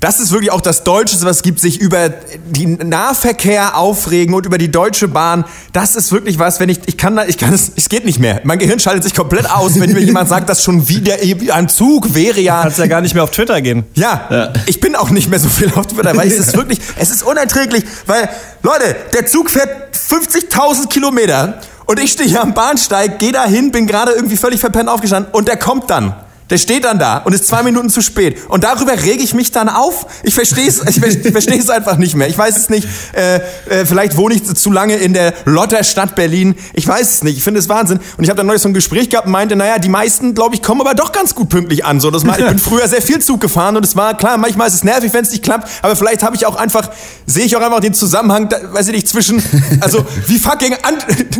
Das 0.03 0.19
ist 0.19 0.33
wirklich 0.33 0.51
auch 0.51 0.61
das 0.61 0.83
Deutscheste, 0.83 1.25
was 1.27 1.37
es 1.37 1.43
gibt, 1.43 1.61
sich 1.61 1.81
über 1.81 2.09
den 2.09 2.75
Nahverkehr 2.89 3.79
aufregen 3.79 4.35
und 4.35 4.45
über 4.45 4.59
die 4.59 4.69
Deutsche 4.69 5.07
Bahn. 5.07 5.45
Das 5.73 5.95
ist 5.95 6.11
wirklich 6.11 6.41
was, 6.41 6.59
wenn 6.59 6.69
ich, 6.69 6.81
ich 6.87 6.99
kann 6.99 7.15
da, 7.15 7.25
ich 7.25 7.39
kann 7.39 7.55
es, 7.55 7.71
es 7.77 7.89
geht 7.89 8.05
nicht 8.05 8.19
mehr. 8.19 8.41
Mein 8.43 8.59
Gehirn 8.59 8.81
schaltet 8.81 9.05
sich 9.05 9.15
komplett 9.15 9.49
aus, 9.49 9.79
wenn 9.79 9.93
mir 9.93 10.01
jemand 10.01 10.29
sagt, 10.29 10.49
dass 10.49 10.65
schon 10.65 10.89
wieder 10.89 11.15
ein 11.55 11.69
Zug 11.69 12.17
wäre 12.17 12.41
ja 12.41 12.63
Kannst 12.63 12.81
ja 12.81 12.89
gar 12.89 13.01
nicht 13.01 13.15
mehr 13.15 13.23
auf 13.23 13.31
Twitter 13.31 13.63
gehen. 13.63 13.85
ja, 13.95 14.53
ich 14.67 14.81
bin 14.81 14.97
auch 14.97 15.11
nicht 15.11 15.31
mehr 15.31 15.39
so 15.39 15.49
viel 15.49 15.73
auf 15.73 15.87
Twitter, 15.87 16.17
weil 16.17 16.27
es 16.27 16.37
ist 16.37 16.57
wirklich, 16.57 16.81
es 16.97 17.13
ist 17.13 17.23
unerträglich, 17.23 17.85
weil, 18.07 18.29
Leute, 18.65 18.97
der 19.15 19.27
Zug 19.27 19.51
fährt 19.51 19.95
50.000 19.95 20.89
Kilometer 20.89 21.61
und 21.87 22.01
ich 22.01 22.11
stehe 22.11 22.29
hier 22.29 22.43
am 22.43 22.55
Bahnsteig, 22.55 23.21
gehe 23.21 23.31
da 23.31 23.45
hin, 23.45 23.71
bin 23.71 23.87
gerade 23.87 24.11
irgendwie 24.11 24.37
völlig 24.37 24.59
verpennt 24.59 24.89
aufgestanden 24.89 25.33
und 25.33 25.47
der 25.47 25.59
kommt 25.59 25.91
dann. 25.91 26.17
Der 26.53 26.59
steht 26.59 26.85
dann 26.85 26.99
da 26.99 27.17
und 27.17 27.33
ist 27.33 27.47
zwei 27.49 27.63
Minuten 27.63 27.89
zu 27.89 28.03
spät. 28.03 28.37
Und 28.49 28.63
darüber 28.63 28.93
rege 28.93 29.23
ich 29.23 29.33
mich 29.33 29.53
dann 29.53 29.71
auf. 29.71 30.07
Ich 30.23 30.35
verstehe 30.35 30.69
es 30.69 30.83
ich 30.87 31.01
ver- 31.01 31.09
ich 31.09 31.33
verstehe 31.33 31.59
es 31.59 31.71
einfach 31.71 31.97
nicht 31.97 32.15
mehr. 32.15 32.29
Ich 32.29 32.37
weiß 32.37 32.57
es 32.59 32.69
nicht. 32.69 32.87
Äh, 33.15 33.37
äh, 33.71 33.87
vielleicht 33.87 34.19
wohne 34.19 34.35
ich 34.35 34.45
zu 34.45 34.71
lange 34.71 34.97
in 34.97 35.15
der 35.15 35.33
Lotterstadt 35.47 36.15
Berlin. 36.15 36.55
Ich 36.75 36.87
weiß 36.87 37.11
es 37.15 37.23
nicht. 37.25 37.39
Ich 37.39 37.43
finde 37.43 37.59
es 37.59 37.71
Wahnsinn. 37.71 38.01
Und 38.19 38.25
ich 38.25 38.29
habe 38.29 38.37
dann 38.37 38.47
neulich 38.47 38.61
so 38.61 38.69
ein 38.69 38.75
Gespräch 38.75 39.09
gehabt 39.09 39.27
und 39.29 39.33
meinte, 39.33 39.57
naja, 39.57 39.79
die 39.79 39.89
meisten, 39.89 40.35
glaube 40.35 40.55
ich, 40.55 40.63
kommen 40.63 40.83
aber 40.83 40.95
doch 40.95 41.11
ganz 41.13 41.35
gut 41.35 41.49
pünktlich 41.49 41.87
an. 41.87 42.01
So, 42.01 42.11
das 42.11 42.23
mal, 42.23 42.39
ich 42.39 42.47
bin 42.47 42.59
früher 42.59 42.87
sehr 42.87 43.01
viel 43.01 43.21
Zug 43.21 43.41
gefahren 43.41 43.77
und 43.79 43.87
es 43.87 43.97
war 43.97 44.15
klar, 44.15 44.37
manchmal 44.37 44.69
ist 44.69 44.75
es 44.75 44.85
nervig, 44.85 45.15
wenn 45.15 45.25
es 45.25 45.31
nicht 45.31 45.43
klappt. 45.43 45.71
Aber 45.81 45.97
vielleicht 45.97 46.23
habe 46.23 46.37
ich 46.37 46.45
auch 46.45 46.57
einfach, 46.57 46.91
sehe 47.25 47.47
ich 47.47 47.57
auch 47.57 47.63
einfach 47.63 47.81
den 47.81 47.95
Zusammenhang, 47.95 48.51
da, 48.51 48.59
weiß 48.75 48.89
ich 48.89 48.93
nicht, 48.95 49.09
zwischen, 49.09 49.43
also 49.81 50.05
wie 50.27 50.39
fucking 50.39 50.75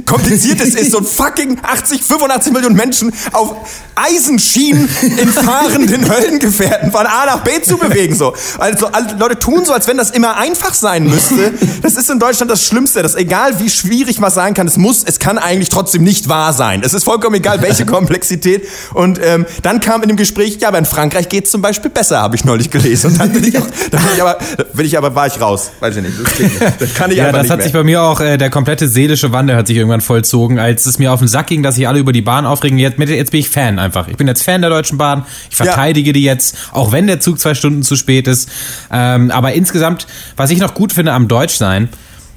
kompliziert 0.07 0.59
es 0.63 0.75
ist, 0.75 0.93
so 0.93 0.99
ein 1.01 1.05
fucking 1.05 1.59
80, 1.63 2.03
85 2.03 2.53
Millionen 2.55 2.77
Menschen 2.77 3.13
auf 3.33 3.57
Eisenschienen 3.95 4.89
in 5.03 5.29
fahrenden 5.29 6.11
Höllengefährten 6.11 6.91
von 6.93 7.07
A 7.07 7.27
nach 7.27 7.41
B 7.45 7.61
zu 7.63 7.77
bewegen. 7.79 8.15
So. 8.15 8.35
Also 8.59 8.87
alle 8.89 9.15
Leute 9.19 9.39
tun 9.39 9.65
so, 9.65 9.73
als 9.73 9.89
wenn 9.89 9.97
das 9.97 10.11
immer 10.11 10.37
einfach 10.37 10.75
sein 10.75 11.05
müsste. 11.09 11.53
Das 11.83 11.95
ist 11.97 12.11
in 12.11 12.19
Deutschland 12.19 12.51
das 12.51 12.65
Schlimmste. 12.67 13.03
Das 13.03 13.15
egal 13.15 13.59
wie 13.61 13.71
schwierig 13.71 14.21
was 14.21 14.35
sein 14.35 14.55
kann, 14.55 14.67
es 14.67 14.77
muss, 14.77 15.03
es 15.05 15.19
kann 15.19 15.39
eigentlich 15.39 15.69
trotzdem 15.69 16.03
nicht 16.05 16.29
wahr 16.29 16.53
sein. 16.53 16.83
Es 16.85 16.95
ist 16.95 17.05
vollkommen 17.05 17.37
egal, 17.37 17.63
welche 17.63 17.85
Komplexität. 17.93 18.67
Und 18.95 19.21
ähm, 19.23 19.47
dann 19.63 19.81
kam 19.81 20.03
in 20.03 20.09
dem 20.09 20.17
Gespräch, 20.17 20.59
ja, 20.61 20.69
aber 20.69 20.79
in 20.79 20.85
Frankreich 20.85 21.29
geht 21.29 21.47
es 21.47 21.51
zum 21.51 21.63
Beispiel 21.63 21.91
besser, 21.91 22.21
habe 22.21 22.37
ich 22.37 22.45
neulich 22.45 22.71
gelesen. 22.71 23.13
Und 23.13 23.21
dann 23.21 23.33
bin 23.33 23.45
ich 23.45 23.59
auch, 23.59 23.67
dann 23.91 24.03
bin 24.03 24.11
ich 24.15 24.23
aber, 24.23 24.39
bin 24.75 24.87
ich 24.87 24.99
aber, 24.99 25.15
war 25.15 25.27
ich 25.27 25.41
raus. 25.41 25.71
Weiß 25.81 25.97
ich 25.97 26.03
nicht. 26.03 26.15
Das, 26.23 26.39
nicht. 26.39 26.61
das 26.81 26.95
kann 26.95 27.11
ich 27.11 27.17
Ja, 27.19 27.27
einfach 27.27 27.39
das 27.39 27.43
nicht 27.45 27.51
hat 27.51 27.59
mehr. 27.59 27.65
sich 27.65 27.73
bei 27.73 27.85
mir 27.85 28.03
auch, 28.03 28.21
äh, 28.21 28.37
der 28.39 28.51
komplette 28.51 28.89
seelische 28.89 29.33
Wandel 29.33 29.57
hat 29.57 29.67
sich 29.67 29.77
irgendwann 29.77 30.01
vollzogen, 30.01 30.59
als 30.59 30.87
es 30.87 30.99
mir 30.99 31.13
auf 31.13 31.19
den 31.21 31.29
Sack 31.29 31.47
ging, 31.49 31.63
dass 31.63 31.75
sich 31.77 31.89
alle 31.89 31.99
über 31.99 32.13
die 32.13 32.23
Bahn 32.23 32.47
aufregen. 32.47 32.79
Jetzt, 32.79 32.99
jetzt 32.99 33.31
bin 33.31 33.41
ich 33.41 33.51
Fan 33.51 33.79
einfach. 33.79 34.09
Ich 34.09 34.17
bin 34.17 34.27
jetzt 34.29 34.43
Fan 34.43 34.61
der 34.61 34.71
Deutschen 34.71 34.92
Bahn. 34.99 35.25
Ich 35.51 35.57
verteidige 35.57 36.13
die 36.13 36.23
jetzt, 36.23 36.57
auch 36.73 36.93
wenn 36.93 37.07
der 37.07 37.21
Zug 37.21 37.39
zwei 37.39 37.55
Stunden 37.55 37.83
zu 37.83 37.97
spät 37.97 38.27
ist. 38.27 38.49
Ähm, 38.91 39.31
aber 39.31 39.53
insgesamt, 39.53 40.07
was 40.37 40.51
ich 40.51 40.59
noch 40.59 40.75
gut 40.75 40.93
finde 40.93 41.13
am 41.13 41.29
Deutschsein, 41.29 41.89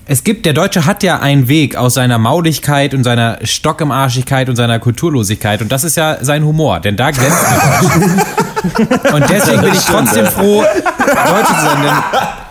es 0.07 0.23
gibt, 0.23 0.45
der 0.45 0.53
Deutsche 0.53 0.85
hat 0.85 1.01
ja 1.01 1.19
einen 1.19 1.47
Weg 1.47 1.75
aus 1.75 1.95
seiner 1.95 2.19
Mauligkeit 2.19 2.93
und 2.93 3.03
seiner 3.03 3.39
Stockimarschigkeit 3.43 4.49
und 4.49 4.55
seiner 4.55 4.77
Kulturlosigkeit 4.77 5.63
und 5.63 5.71
das 5.71 5.83
ist 5.83 5.97
ja 5.97 6.17
sein 6.21 6.45
Humor, 6.45 6.79
denn 6.79 6.95
da 6.95 7.09
glänzt 7.09 7.43
Deutsche. 7.43 8.25
Und 9.13 9.29
deswegen 9.29 9.61
bin 9.61 9.73
ich 9.73 9.85
trotzdem 9.85 10.25
froh, 10.25 10.63
Deutsche 10.63 11.53
zu 11.53 11.65
sein, 11.65 11.83
denn 11.83 12.44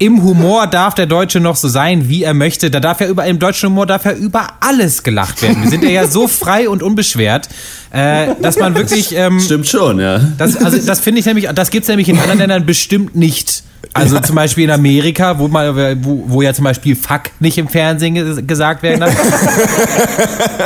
im 0.00 0.22
Humor 0.24 0.66
darf 0.66 0.94
der 0.94 1.04
Deutsche 1.06 1.40
noch 1.40 1.56
so 1.56 1.68
sein, 1.68 2.08
wie 2.08 2.22
er 2.24 2.32
möchte. 2.32 2.70
Da 2.70 2.80
darf 2.80 3.00
ja 3.02 3.06
über, 3.06 3.26
im 3.26 3.38
deutschen 3.38 3.68
Humor 3.68 3.84
darf 3.86 4.06
ja 4.06 4.12
über 4.12 4.46
alles 4.60 5.02
gelacht 5.02 5.42
werden. 5.42 5.62
Wir 5.62 5.68
sind 5.70 5.84
ja, 5.84 5.90
ja 5.90 6.06
so 6.06 6.26
frei 6.26 6.68
und 6.70 6.82
unbeschwert, 6.82 7.48
äh, 7.92 8.28
dass 8.40 8.58
man 8.58 8.74
wirklich, 8.74 9.14
ähm, 9.14 9.38
Stimmt 9.40 9.68
schon, 9.68 10.00
ja. 10.00 10.18
das, 10.38 10.56
also 10.56 10.78
das 10.78 11.00
finde 11.00 11.20
ich 11.20 11.26
nämlich, 11.26 11.46
das 11.54 11.70
gibt's 11.70 11.88
nämlich 11.88 12.08
in 12.08 12.18
anderen 12.18 12.38
Ländern 12.38 12.64
bestimmt 12.66 13.14
nicht. 13.14 13.62
Also 13.92 14.20
zum 14.20 14.36
Beispiel 14.36 14.64
in 14.64 14.70
Amerika, 14.70 15.38
wo, 15.38 15.48
mal, 15.48 15.96
wo, 16.04 16.24
wo 16.28 16.42
ja 16.42 16.54
zum 16.54 16.64
Beispiel 16.64 16.94
Fuck 16.96 17.24
nicht 17.40 17.58
im 17.58 17.68
Fernsehen 17.68 18.16
ges- 18.16 18.42
gesagt 18.46 18.82
werden 18.82 19.00
darf. 19.00 19.14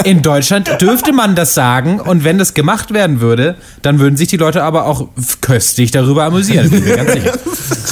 In 0.04 0.20
Deutschland 0.22 0.80
dürfte 0.80 1.12
man 1.12 1.34
das 1.34 1.54
sagen 1.54 2.00
und 2.00 2.22
wenn 2.22 2.38
das 2.38 2.54
gemacht 2.54 2.92
werden 2.92 3.20
würde, 3.20 3.56
dann 3.82 3.98
würden 3.98 4.16
sich 4.16 4.28
die 4.28 4.36
Leute 4.36 4.62
aber 4.62 4.86
auch 4.86 5.08
köstlich 5.40 5.90
darüber 5.90 6.24
amüsieren. 6.24 6.70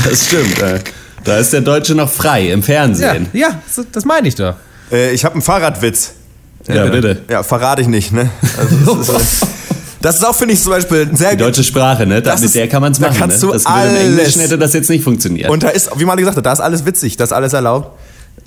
Das 0.05 0.27
stimmt. 0.27 0.61
Äh. 0.61 0.81
Da 1.25 1.39
ist 1.39 1.53
der 1.53 1.61
Deutsche 1.61 1.95
noch 1.95 2.11
frei 2.11 2.51
im 2.51 2.61
Ja, 2.61 2.67
Fernsehen. 2.67 3.29
ja, 3.33 3.61
so- 3.71 3.85
das 3.91 4.05
meine 4.05 4.29
ich 4.29 4.35
doch. 4.35 4.55
Äh, 4.91 5.13
ich 5.13 5.25
habe 5.25 5.35
einen 5.35 5.43
Fahrradwitz. 5.43 6.13
Ja, 6.69 6.87
bitte. 6.87 7.23
Ja, 7.29 7.43
verrate 7.43 7.83
ich 7.83 7.89
nicht, 7.89 8.13
ne? 8.13 8.31
Also, 8.59 8.95
das, 8.97 9.09
ist, 9.23 9.47
das 10.01 10.17
ist 10.17 10.25
auch, 10.25 10.35
finde 10.35 10.55
ich, 10.55 10.63
zum 10.63 10.71
Beispiel 10.73 11.09
ein 11.11 11.17
sehr 11.17 11.31
Die 11.33 11.37
deutsche 11.39 11.65
Sprache, 11.65 12.07
ne? 12.07 12.23
Da, 12.23 12.33
Das 12.33 12.41
mit 12.41 12.47
ist- 12.49 12.55
der 12.55 12.69
kann 12.69 12.83
man 12.83 12.93
es 12.93 12.99
da 13.01 13.09
machen. 13.09 13.19
kannst 13.19 13.43
ne? 13.43 13.49
du 13.49 13.53
das 13.53 13.65
würde 13.65 13.81
im 13.81 13.89
alles. 13.97 14.01
Englischen 14.05 14.41
hätte 14.43 14.59
das 14.59 14.73
jetzt 14.73 14.89
nicht 14.91 15.03
funktioniert. 15.03 15.51
Und 15.51 15.63
da 15.65 15.69
ist, 15.71 15.91
wie 15.99 16.05
man 16.05 16.17
gesagt 16.17 16.37
hat, 16.37 16.47
da 16.47 16.53
ist 16.53 16.61
alles 16.61 16.85
witzig, 16.87 17.17
da 17.17 17.25
ist 17.25 17.33
alles 17.33 17.53
erlaubt. 17.53 17.99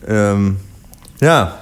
Ähm, 0.08 0.58
ja. 1.22 1.56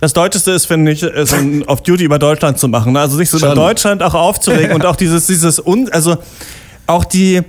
Das 0.00 0.12
Deutscheste 0.12 0.52
ist, 0.52 0.66
finde 0.66 0.92
ich, 0.92 1.00
so 1.00 1.36
ein 1.36 1.62
Off-Duty 1.66 2.04
über 2.04 2.18
Deutschland 2.18 2.58
zu 2.58 2.68
machen. 2.68 2.92
ne? 2.92 3.00
Also 3.00 3.16
sich 3.16 3.28
so 3.30 3.38
über 3.38 3.48
Schon. 3.48 3.56
Deutschland 3.56 4.02
auch 4.02 4.14
aufzuregen 4.14 4.72
und 4.74 4.84
auch 4.86 4.96
dieses, 4.96 5.26
dieses, 5.26 5.58
Un 5.64 5.88
also 5.92 6.16
auch 6.86 7.04
die 7.04 7.42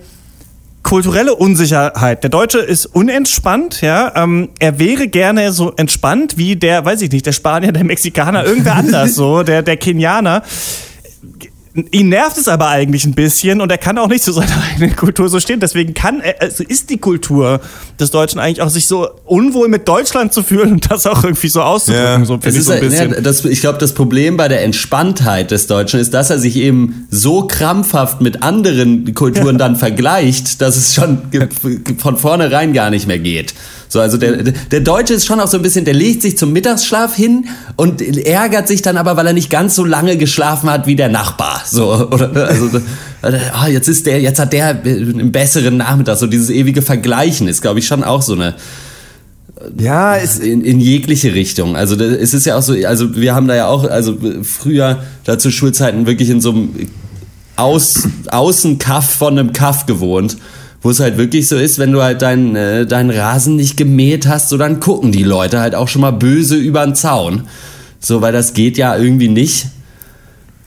kulturelle 0.87 1.35
Unsicherheit. 1.35 2.23
Der 2.23 2.29
Deutsche 2.29 2.59
ist 2.59 2.85
unentspannt, 2.85 3.81
ja. 3.81 4.13
Ähm, 4.15 4.49
er 4.57 4.79
wäre 4.79 5.09
gerne 5.09 5.51
so 5.51 5.73
entspannt 5.75 6.37
wie 6.37 6.55
der, 6.55 6.85
weiß 6.85 7.01
ich 7.01 7.11
nicht, 7.11 7.25
der 7.25 7.33
Spanier, 7.33 7.73
der 7.73 7.83
Mexikaner, 7.83 8.45
irgendwer 8.45 8.75
anders, 8.77 9.15
so, 9.15 9.43
der, 9.43 9.63
der 9.63 9.75
Kenianer. 9.75 10.43
Ihn 11.91 12.09
nervt 12.09 12.37
es 12.37 12.47
aber 12.47 12.69
eigentlich 12.69 13.05
ein 13.05 13.13
bisschen 13.13 13.61
und 13.61 13.71
er 13.71 13.77
kann 13.77 13.97
auch 13.99 14.07
nicht 14.07 14.23
zu 14.23 14.31
seiner 14.31 14.63
eigenen 14.71 14.95
Kultur 14.95 15.29
so 15.29 15.39
stehen. 15.39 15.59
Deswegen 15.59 15.93
kann 15.93 16.21
er, 16.21 16.41
also 16.41 16.63
ist 16.63 16.89
die 16.89 16.97
Kultur 16.97 17.59
des 17.99 18.09
Deutschen 18.11 18.39
eigentlich 18.39 18.61
auch 18.63 18.69
sich 18.69 18.87
so 18.87 19.07
unwohl 19.25 19.67
mit 19.67 19.87
Deutschland 19.87 20.33
zu 20.33 20.41
fühlen 20.41 20.71
und 20.73 20.89
das 20.91 21.05
auch 21.05 21.23
irgendwie 21.23 21.49
so 21.49 21.61
auszudrücken, 21.61 22.21
Ja. 22.21 22.25
so 22.25 22.35
Es 22.35 22.41
finde 22.43 22.49
ich 22.49 22.59
ist, 22.61 22.65
so 22.65 22.71
ein 22.73 22.79
bisschen. 22.81 23.11
ja, 23.13 23.21
das, 23.21 23.45
ich 23.45 23.61
glaube, 23.61 23.77
das 23.77 23.93
Problem 23.93 24.37
bei 24.37 24.47
der 24.47 24.63
Entspanntheit 24.63 25.51
des 25.51 25.67
Deutschen 25.67 25.99
ist, 25.99 26.13
dass 26.13 26.29
er 26.31 26.39
sich 26.39 26.55
eben 26.55 27.07
so 27.11 27.45
krampfhaft 27.45 28.21
mit 28.21 28.41
anderen 28.41 29.13
Kulturen 29.13 29.57
dann 29.59 29.75
vergleicht, 29.75 30.61
dass 30.61 30.77
es 30.77 30.95
schon 30.95 31.21
von 31.99 32.17
vornherein 32.17 32.73
gar 32.73 32.89
nicht 32.89 33.07
mehr 33.07 33.19
geht. 33.19 33.53
So, 33.89 34.01
also 34.01 34.17
der, 34.17 34.43
der 34.43 34.81
Deutsche 34.81 35.13
ist 35.13 35.25
schon 35.25 35.39
auch 35.39 35.47
so 35.47 35.55
ein 35.57 35.63
bisschen, 35.63 35.85
der 35.85 35.93
legt 35.93 36.21
sich 36.21 36.37
zum 36.37 36.51
Mittagsschlaf 36.51 37.15
hin 37.15 37.45
und 37.77 38.01
ärgert 38.01 38.67
sich 38.67 38.81
dann 38.81 38.97
aber, 38.97 39.15
weil 39.15 39.27
er 39.27 39.33
nicht 39.33 39.49
ganz 39.49 39.75
so 39.75 39.85
lange 39.85 40.17
geschlafen 40.17 40.69
hat 40.69 40.87
wie 40.87 40.97
der 40.97 41.07
Nachbar. 41.07 41.61
So, 41.69 42.09
oder, 42.09 42.47
also, 42.47 43.37
ah, 43.53 43.67
jetzt 43.67 43.87
ist 43.87 44.05
der, 44.05 44.21
jetzt 44.21 44.39
hat 44.39 44.53
der 44.53 44.81
einen 44.83 45.31
besseren 45.31 45.77
Nachmittag. 45.77 46.17
So 46.17 46.27
dieses 46.27 46.49
ewige 46.49 46.81
Vergleichen 46.81 47.47
ist, 47.47 47.61
glaube 47.61 47.79
ich, 47.79 47.87
schon 47.87 48.03
auch 48.03 48.21
so 48.21 48.33
eine, 48.33 48.55
Ja, 49.77 50.15
ist, 50.15 50.39
in, 50.39 50.61
in 50.61 50.79
jegliche 50.79 51.33
Richtung. 51.33 51.75
Also 51.75 51.95
es 51.95 52.33
ist 52.33 52.45
ja 52.45 52.57
auch 52.57 52.61
so, 52.61 52.73
also 52.85 53.15
wir 53.15 53.33
haben 53.33 53.47
da 53.47 53.55
ja 53.55 53.67
auch, 53.67 53.83
also 53.83 54.15
früher 54.43 55.03
da 55.23 55.39
zu 55.39 55.51
Schulzeiten 55.51 56.05
wirklich 56.05 56.29
in 56.29 56.41
so 56.41 56.51
einem 56.51 56.69
Aus, 57.55 58.07
Außenkaff 58.27 59.09
von 59.09 59.37
einem 59.37 59.51
Kaff 59.51 59.87
gewohnt, 59.87 60.37
wo 60.83 60.91
es 60.91 60.99
halt 60.99 61.17
wirklich 61.17 61.47
so 61.47 61.57
ist, 61.57 61.79
wenn 61.79 61.91
du 61.91 62.03
halt 62.03 62.21
deinen 62.21 62.55
äh, 62.55 62.85
deinen 62.85 63.09
Rasen 63.09 63.55
nicht 63.55 63.77
gemäht 63.77 64.27
hast, 64.27 64.49
so 64.49 64.57
dann 64.57 64.79
gucken 64.79 65.11
die 65.11 65.23
Leute 65.23 65.59
halt 65.59 65.73
auch 65.73 65.87
schon 65.87 66.01
mal 66.01 66.11
böse 66.11 66.55
über 66.55 66.85
den 66.85 66.93
Zaun. 66.93 67.47
So, 67.99 68.21
weil 68.21 68.31
das 68.31 68.53
geht 68.53 68.77
ja 68.77 68.95
irgendwie 68.95 69.27
nicht. 69.27 69.65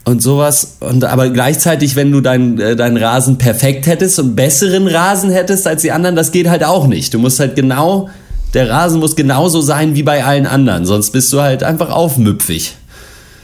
Und 0.03 0.21
sowas. 0.21 0.77
Und 0.79 1.03
aber 1.03 1.29
gleichzeitig, 1.29 1.95
wenn 1.95 2.11
du 2.11 2.21
deinen 2.21 2.59
äh, 2.59 2.75
deinen 2.75 2.97
Rasen 2.97 3.37
perfekt 3.37 3.85
hättest 3.85 4.17
und 4.19 4.35
besseren 4.35 4.87
Rasen 4.87 5.29
hättest 5.29 5.67
als 5.67 5.83
die 5.83 5.91
anderen, 5.91 6.15
das 6.15 6.31
geht 6.31 6.49
halt 6.49 6.63
auch 6.63 6.87
nicht. 6.87 7.13
Du 7.13 7.19
musst 7.19 7.39
halt 7.39 7.55
genau, 7.55 8.09
der 8.53 8.69
Rasen 8.69 8.99
muss 8.99 9.15
genauso 9.15 9.61
sein 9.61 9.95
wie 9.95 10.03
bei 10.03 10.23
allen 10.23 10.47
anderen, 10.47 10.85
sonst 10.85 11.11
bist 11.11 11.31
du 11.31 11.41
halt 11.41 11.63
einfach 11.63 11.91
aufmüpfig. 11.91 12.75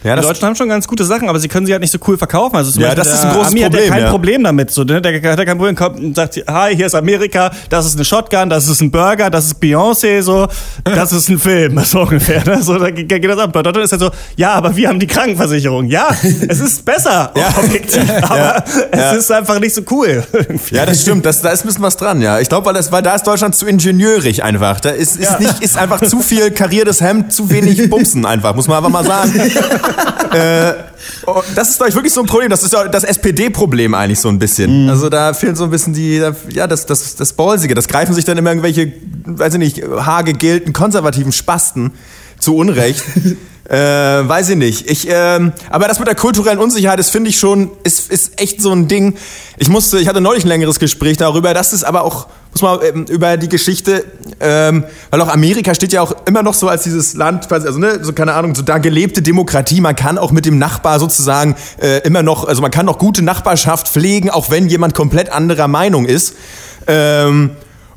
Ja, 0.08 0.16
Die 0.16 0.22
Deutschen 0.22 0.46
haben 0.48 0.56
schon 0.56 0.70
ganz 0.70 0.88
gute 0.88 1.06
Sachen, 1.06 1.30
aber 1.30 1.40
sie 1.40 1.48
können 1.48 1.66
sie 1.66 1.72
halt 1.74 1.82
nicht 1.82 1.92
so 1.92 2.00
cool 2.08 2.18
verkaufen. 2.18 2.56
Also 2.56 2.72
zum 2.72 2.82
Ja, 2.82 2.88
Beispiel 2.90 3.04
das 3.04 3.14
ist 3.14 3.22
der 3.24 3.30
ein 3.32 3.36
großes 3.36 3.52
Ami 3.52 3.62
hat 3.62 3.72
Problem, 3.72 3.86
ja 3.88 3.94
kein 3.94 4.04
ja. 4.04 4.10
Problem 4.10 4.44
damit. 4.44 4.72
So, 4.72 4.84
ne? 4.84 5.02
Der 5.02 5.14
hat 5.34 5.46
kein 5.46 5.58
Problem, 5.58 5.76
kommt 5.76 6.00
und 6.00 6.16
sagt, 6.16 6.36
hi, 6.50 6.76
hier 6.76 6.86
ist 6.88 6.96
Amerika, 6.96 7.52
das 7.70 7.86
ist 7.86 7.96
eine 7.96 8.06
Shotgun, 8.06 8.50
das 8.50 8.68
ist 8.68 8.82
ein 8.82 8.90
Burger, 8.92 9.30
das 9.30 9.46
ist 9.46 9.62
Beyoncé, 9.62 10.22
so, 10.22 10.48
das 10.84 11.12
ist 11.12 11.30
ein 11.30 11.40
Film, 11.40 11.80
so 11.84 12.02
ungefähr. 12.02 12.44
Ne? 12.46 12.62
So, 12.64 12.78
da 12.78 12.90
geht 12.92 13.24
das 13.30 13.38
ab. 13.40 13.52
Bei 13.54 13.62
Deutschland 13.64 13.86
ist 13.86 13.92
halt 13.92 14.02
so, 14.02 14.12
ja, 14.36 14.54
aber 14.54 14.76
wir 14.76 14.88
haben 14.90 15.00
die 15.00 15.08
Krankenversicherung. 15.08 15.86
Ja, 15.88 16.08
es 16.48 16.60
ist 16.60 16.86
besser, 16.86 17.32
Ja. 17.36 17.50
objektiv, 17.58 18.10
aber 18.24 18.64
es 18.92 19.14
ist 19.18 19.32
einfach 19.32 19.60
nicht 19.60 19.76
so 19.76 19.82
cool. 19.92 20.24
irgendwie. 20.34 20.76
ja, 20.76 20.86
das 20.86 21.02
stimmt, 21.02 21.26
das, 21.26 21.42
da 21.42 21.50
ist 21.50 21.64
ein 21.64 21.68
bisschen 21.68 21.84
was 21.84 21.98
dran, 21.98 22.22
ja. 22.22 22.40
Ich 22.40 22.50
glaube, 22.50 22.66
weil, 22.68 22.74
das- 22.74 22.92
weil 22.92 23.02
da 23.02 23.16
ist 23.16 23.26
Deutschland 23.28 23.56
zu 23.56 23.66
ingenieurig 23.68 24.44
einfach. 24.44 24.80
Da 24.80 24.90
ist, 24.90 25.18
ist, 25.18 25.40
nicht, 25.40 25.62
ist 25.62 25.78
einfach 25.78 26.02
zu 26.02 26.22
viel 26.22 26.52
kariertes 26.52 27.02
Hemd, 27.02 27.34
zu 27.34 27.50
wenig 27.50 27.90
Bumsen 27.90 28.26
einfach, 28.26 28.56
muss 28.56 28.68
man 28.68 28.78
einfach 28.78 28.90
mal 28.90 29.06
sagen. 29.06 29.34
Äh, 30.34 30.74
oh, 31.26 31.42
das 31.56 31.70
ist, 31.70 31.78
glaube 31.78 31.90
ich, 31.90 31.96
wirklich 31.96 32.14
so 32.14 32.22
ein 32.22 32.28
Problem. 32.28 32.50
Das 32.50 32.64
ist 32.64 32.74
ja 32.74 32.88
das 32.88 33.04
SPD-Problem 33.04 33.94
eigentlich 33.94 34.20
so 34.20 34.30
ein 34.30 34.40
bisschen. 34.40 34.90
Also 34.90 35.10
da 35.10 35.34
fehlen 35.34 35.56
so 35.56 35.66
ein 35.66 35.70
bisschen 35.70 35.94
die, 35.94 36.22
ja, 36.50 36.68
das, 36.68 36.86
das, 36.86 37.16
das 37.16 37.34
Ballsige. 37.34 37.76
Das 37.76 37.88
greifen 37.88 38.14
sich 38.14 38.26
dann 38.26 38.38
immer 38.38 38.52
irgendwelche, 38.52 38.94
weiß 39.26 39.54
ich 39.54 39.60
nicht, 39.60 39.84
haargegelten 39.84 40.74
konservativen 40.74 41.32
Spasten 41.32 41.94
zu 42.40 42.56
Unrecht. 42.56 43.04
Äh, 43.70 43.76
weiß 43.76 44.48
ich 44.52 44.56
nicht. 44.56 44.90
Ich, 44.90 45.10
ähm, 45.10 45.52
aber 45.70 45.90
das 45.90 46.00
mit 46.00 46.08
der 46.08 46.16
kulturellen 46.16 46.60
Unsicherheit, 46.60 47.00
das 47.00 47.10
finde 47.10 47.30
ich 47.30 47.38
schon, 47.38 47.72
ist, 47.84 48.10
ist 48.10 48.40
echt 48.40 48.62
so 48.62 48.72
ein 48.72 48.88
Ding. 48.88 49.18
Ich 49.58 49.68
musste, 49.68 50.00
ich 50.00 50.08
hatte 50.08 50.22
neulich 50.22 50.46
ein 50.46 50.48
längeres 50.48 50.80
Gespräch 50.80 51.18
darüber. 51.18 51.54
Das 51.54 51.74
ist 51.74 51.84
aber 51.84 52.04
auch, 52.04 52.28
muss 52.62 52.82
man 52.82 52.96
ähm, 52.96 53.06
über 53.10 53.38
die 53.38 53.50
Geschichte, 53.50 54.06
ähm, 54.40 54.84
weil 55.12 55.22
auch 55.22 55.28
Amerika 55.28 55.76
steht 55.76 55.94
ja 55.94 56.02
auch 56.02 56.16
immer 56.26 56.44
noch 56.44 56.54
so 56.54 56.68
als 56.68 56.84
dieses 56.84 57.14
Land, 57.14 57.52
also 57.52 57.80
ne, 57.80 58.00
so 58.02 58.14
keine 58.14 58.34
Ahnung, 58.34 58.56
so 58.56 58.62
da 58.62 58.78
gelebte 58.78 59.22
Demokratie. 59.22 59.82
Man 59.82 59.96
kann 59.96 60.18
auch 60.18 60.32
mit 60.32 60.46
dem 60.46 60.58
Nachbar 60.58 61.00
sozusagen 61.00 61.56
äh, 61.82 62.00
immer 62.00 62.24
noch, 62.24 62.48
also 62.48 62.62
man 62.62 62.72
kann 62.72 62.86
noch 62.86 62.98
gute 62.98 63.22
Nachbarschaft 63.22 63.88
pflegen, 63.88 64.30
auch 64.30 64.50
wenn 64.50 64.68
jemand 64.68 64.94
komplett 64.94 65.32
anderer 65.32 65.68
Meinung 65.68 66.06
ist. 66.06 66.36
Ähm, 66.88 67.52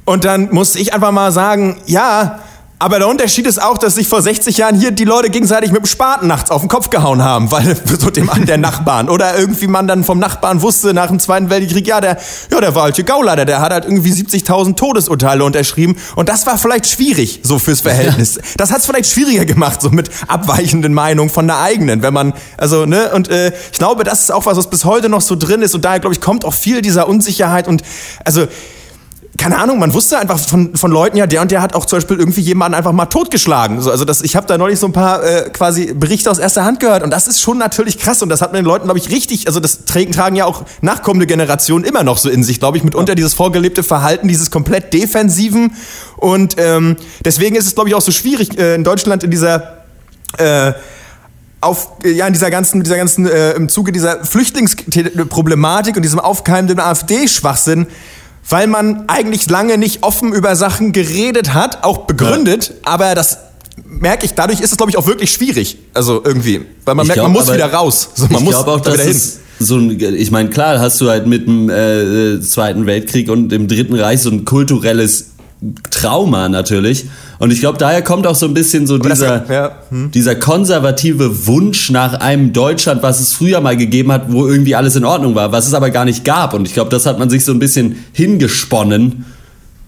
und 0.05 0.25
dann 0.25 0.53
musste 0.53 0.79
ich 0.79 0.93
einfach 0.93 1.13
mal 1.13 1.33
sagen, 1.33 1.81
ja, 1.87 2.41
aber 2.81 2.99
der 2.99 3.09
Unterschied 3.09 3.47
ist 3.47 3.63
auch, 3.63 3.77
dass 3.77 3.97
sich 3.97 4.09
vor 4.09 4.23
60 4.23 4.57
Jahren 4.57 4.75
hier 4.75 4.91
die 4.91 5.05
Leute 5.05 5.29
gegenseitig 5.29 5.71
mit 5.71 5.83
dem 5.83 5.87
Spaten 5.87 6.27
nachts 6.27 6.51
auf 6.51 6.63
den 6.63 6.69
Kopf 6.69 6.89
gehauen 6.89 7.23
haben, 7.23 7.53
weil 7.53 7.77
so 8.01 8.09
dem 8.09 8.31
an 8.31 8.47
der 8.47 8.57
Nachbarn 8.57 9.11
oder 9.11 9.39
irgendwie 9.39 9.67
man 9.67 9.87
dann 9.87 10.03
vom 10.03 10.19
Nachbarn 10.19 10.63
wusste 10.63 10.95
nach 10.95 11.09
dem 11.09 11.21
Zweiten 11.21 11.51
Weltkrieg, 11.51 11.87
ja, 11.87 12.01
der, 12.01 12.17
ja, 12.51 12.59
der 12.59 12.75
war 12.75 12.85
halt 12.85 12.97
hier 12.97 13.05
Gauleiter, 13.05 13.45
der 13.45 13.61
hat 13.61 13.71
halt 13.71 13.85
irgendwie 13.85 14.11
70.000 14.11 14.77
Todesurteile 14.77 15.45
unterschrieben 15.45 15.99
und 16.17 16.31
das 16.31 16.47
war 16.47 16.57
vielleicht 16.57 16.89
schwierig 16.89 17.41
so 17.43 17.59
fürs 17.59 17.83
Verhältnis. 17.83 18.39
Das 18.57 18.71
hat's 18.73 18.87
vielleicht 18.87 19.11
schwieriger 19.11 19.45
gemacht, 19.45 19.81
so 19.81 19.91
mit 19.91 20.11
abweichenden 20.27 20.93
Meinungen 20.93 21.31
von 21.31 21.47
der 21.47 21.61
eigenen, 21.61 22.03
wenn 22.03 22.13
man, 22.13 22.35
also, 22.57 22.85
ne, 22.85 23.11
und 23.15 23.29
äh, 23.29 23.53
ich 23.73 23.79
glaube, 23.79 24.05
das 24.05 24.21
ist 24.23 24.33
auch 24.33 24.47
was, 24.47 24.57
was 24.57 24.69
bis 24.69 24.85
heute 24.85 25.09
noch 25.09 25.21
so 25.21 25.37
drin 25.37 25.63
ist 25.63 25.75
und 25.75 25.85
daher, 25.85 26.01
glaube 26.01 26.15
ich, 26.15 26.21
kommt 26.21 26.45
auch 26.45 26.55
viel 26.55 26.83
dieser 26.83 27.09
Unsicherheit 27.09 27.69
und, 27.69 27.83
also, 28.25 28.47
keine 29.41 29.57
Ahnung, 29.57 29.79
man 29.79 29.95
wusste 29.95 30.19
einfach 30.19 30.39
von, 30.39 30.77
von 30.77 30.91
Leuten, 30.91 31.17
ja, 31.17 31.27
der 31.27 31.41
und 31.41 31.51
der 31.51 31.63
hat 31.63 31.75
auch 31.75 31.87
zum 31.87 31.97
Beispiel 31.97 32.19
irgendwie 32.19 32.43
jemanden 32.43 32.75
einfach 32.75 32.93
mal 32.93 33.07
totgeschlagen. 33.07 33.81
So, 33.81 33.91
also 33.91 34.05
das, 34.05 34.21
ich 34.21 34.37
habe 34.37 34.47
da 34.47 34.59
neulich 34.59 34.79
so 34.79 34.87
ein 34.87 34.93
paar 34.93 35.25
äh, 35.25 35.49
quasi 35.49 35.95
Berichte 35.95 36.31
aus 36.31 36.39
erster 36.39 36.67
Hand 36.67 36.79
gehört 36.79 37.03
und 37.03 37.11
das 37.11 37.27
ist 37.27 37.41
schon 37.41 37.57
natürlich 37.57 37.99
krass 37.99 38.21
und 38.21 38.29
das 38.29 38.43
hat 38.43 38.53
man 38.53 38.63
den 38.63 38.67
Leuten, 38.67 38.85
glaube 38.85 38.99
ich, 38.99 39.09
richtig, 39.11 39.47
also 39.47 39.59
das 39.59 39.87
tragen, 39.87 40.13
tragen 40.13 40.37
ja 40.37 40.45
auch 40.45 40.67
nachkommende 40.83 41.27
Generationen 41.27 41.87
immer 41.87 42.03
noch 42.03 42.19
so 42.19 42.29
in 42.29 42.45
sich, 42.45 42.59
glaube 42.59 42.77
ich, 42.77 42.85
mitunter 42.85 43.15
dieses 43.15 43.33
vorgelebte 43.33 43.83
Verhalten, 43.83 44.29
dieses 44.29 44.51
komplett 44.51 44.93
defensiven 44.93 45.73
und 46.19 46.57
ähm, 46.59 46.97
deswegen 47.25 47.57
ist 47.57 47.67
es, 47.67 47.75
glaube 47.75 47.89
ich, 47.89 47.95
auch 47.95 48.03
so 48.03 48.13
schwierig 48.13 48.59
äh, 48.59 48.75
in 48.75 48.85
Deutschland 48.85 49.25
in 49.25 49.31
dieser 49.31 49.85
äh, 50.37 50.75
auf 51.63 51.93
ja 52.05 52.27
in 52.27 52.35
dieser 52.35 52.51
ganzen 52.51 52.83
dieser 52.83 52.99
ganzen 52.99 53.27
äh, 53.27 53.53
im 53.53 53.71
Zuge 53.71 53.91
dieser 53.91 54.23
Flüchtlingsproblematik 54.23 55.97
und 55.97 56.03
diesem 56.03 56.19
aufkeimenden 56.19 56.79
AfD-Schwachsinn, 56.79 57.87
weil 58.51 58.67
man 58.67 59.05
eigentlich 59.09 59.49
lange 59.49 59.79
nicht 59.79 60.03
offen 60.03 60.33
über 60.33 60.57
Sachen 60.57 60.93
geredet 60.93 61.55
hat, 61.55 61.85
auch 61.85 62.07
begründet, 62.07 62.69
ja. 62.69 62.93
aber 62.93 63.15
das 63.15 63.39
merke 63.85 64.27
ich, 64.27 64.35
dadurch 64.35 64.61
ist 64.61 64.73
es 64.73 64.77
glaube 64.77 64.91
ich 64.91 64.99
auch 64.99 65.07
wirklich 65.07 65.33
schwierig, 65.33 65.79
also 65.95 66.23
irgendwie, 66.25 66.63
weil 66.85 66.95
man 66.95 67.05
ich 67.05 67.09
merkt, 67.09 67.21
glaub, 67.21 67.33
man 67.33 67.33
muss 67.33 67.53
wieder 67.53 67.73
raus, 67.73 68.11
so, 68.15 68.27
man 68.29 68.43
ich 68.43 68.51
glaube 68.51 68.71
auch, 68.73 68.81
dass 68.81 68.99
es 68.99 69.39
so 69.61 69.77
ein, 69.77 70.01
ich 70.01 70.31
meine, 70.31 70.49
klar, 70.49 70.81
hast 70.81 71.01
du 71.01 71.11
halt 71.11 71.27
mit 71.27 71.47
dem 71.47 71.69
äh, 71.69 72.41
Zweiten 72.41 72.87
Weltkrieg 72.87 73.31
und 73.31 73.51
dem 73.51 73.69
Dritten 73.69 73.95
Reich 73.95 74.23
so 74.23 74.31
ein 74.31 74.47
kulturelles 74.47 75.30
Trauma 75.91 76.49
natürlich. 76.49 77.07
Und 77.39 77.53
ich 77.53 77.61
glaube, 77.61 77.77
daher 77.77 78.03
kommt 78.03 78.27
auch 78.27 78.35
so 78.35 78.47
ein 78.47 78.55
bisschen 78.55 78.87
so 78.87 78.97
dieser, 78.97 79.51
ja, 79.53 79.73
hm. 79.91 80.11
dieser 80.11 80.35
konservative 80.35 81.47
Wunsch 81.47 81.91
nach 81.91 82.15
einem 82.15 82.53
Deutschland, 82.53 83.03
was 83.03 83.21
es 83.21 83.35
früher 83.35 83.61
mal 83.61 83.77
gegeben 83.77 84.11
hat, 84.11 84.33
wo 84.33 84.47
irgendwie 84.47 84.75
alles 84.75 84.97
in 84.97 85.05
Ordnung 85.05 85.35
war, 85.35 85.53
was 85.53 85.67
es 85.67 85.75
aber 85.75 85.91
gar 85.91 86.07
nicht 86.07 86.25
gab. 86.25 86.55
Und 86.55 86.67
ich 86.67 86.73
glaube, 86.73 86.91
das 86.91 87.05
hat 87.05 87.19
man 87.19 87.29
sich 87.29 87.45
so 87.45 87.53
ein 87.53 87.59
bisschen 87.59 88.05
hingesponnen, 88.13 89.27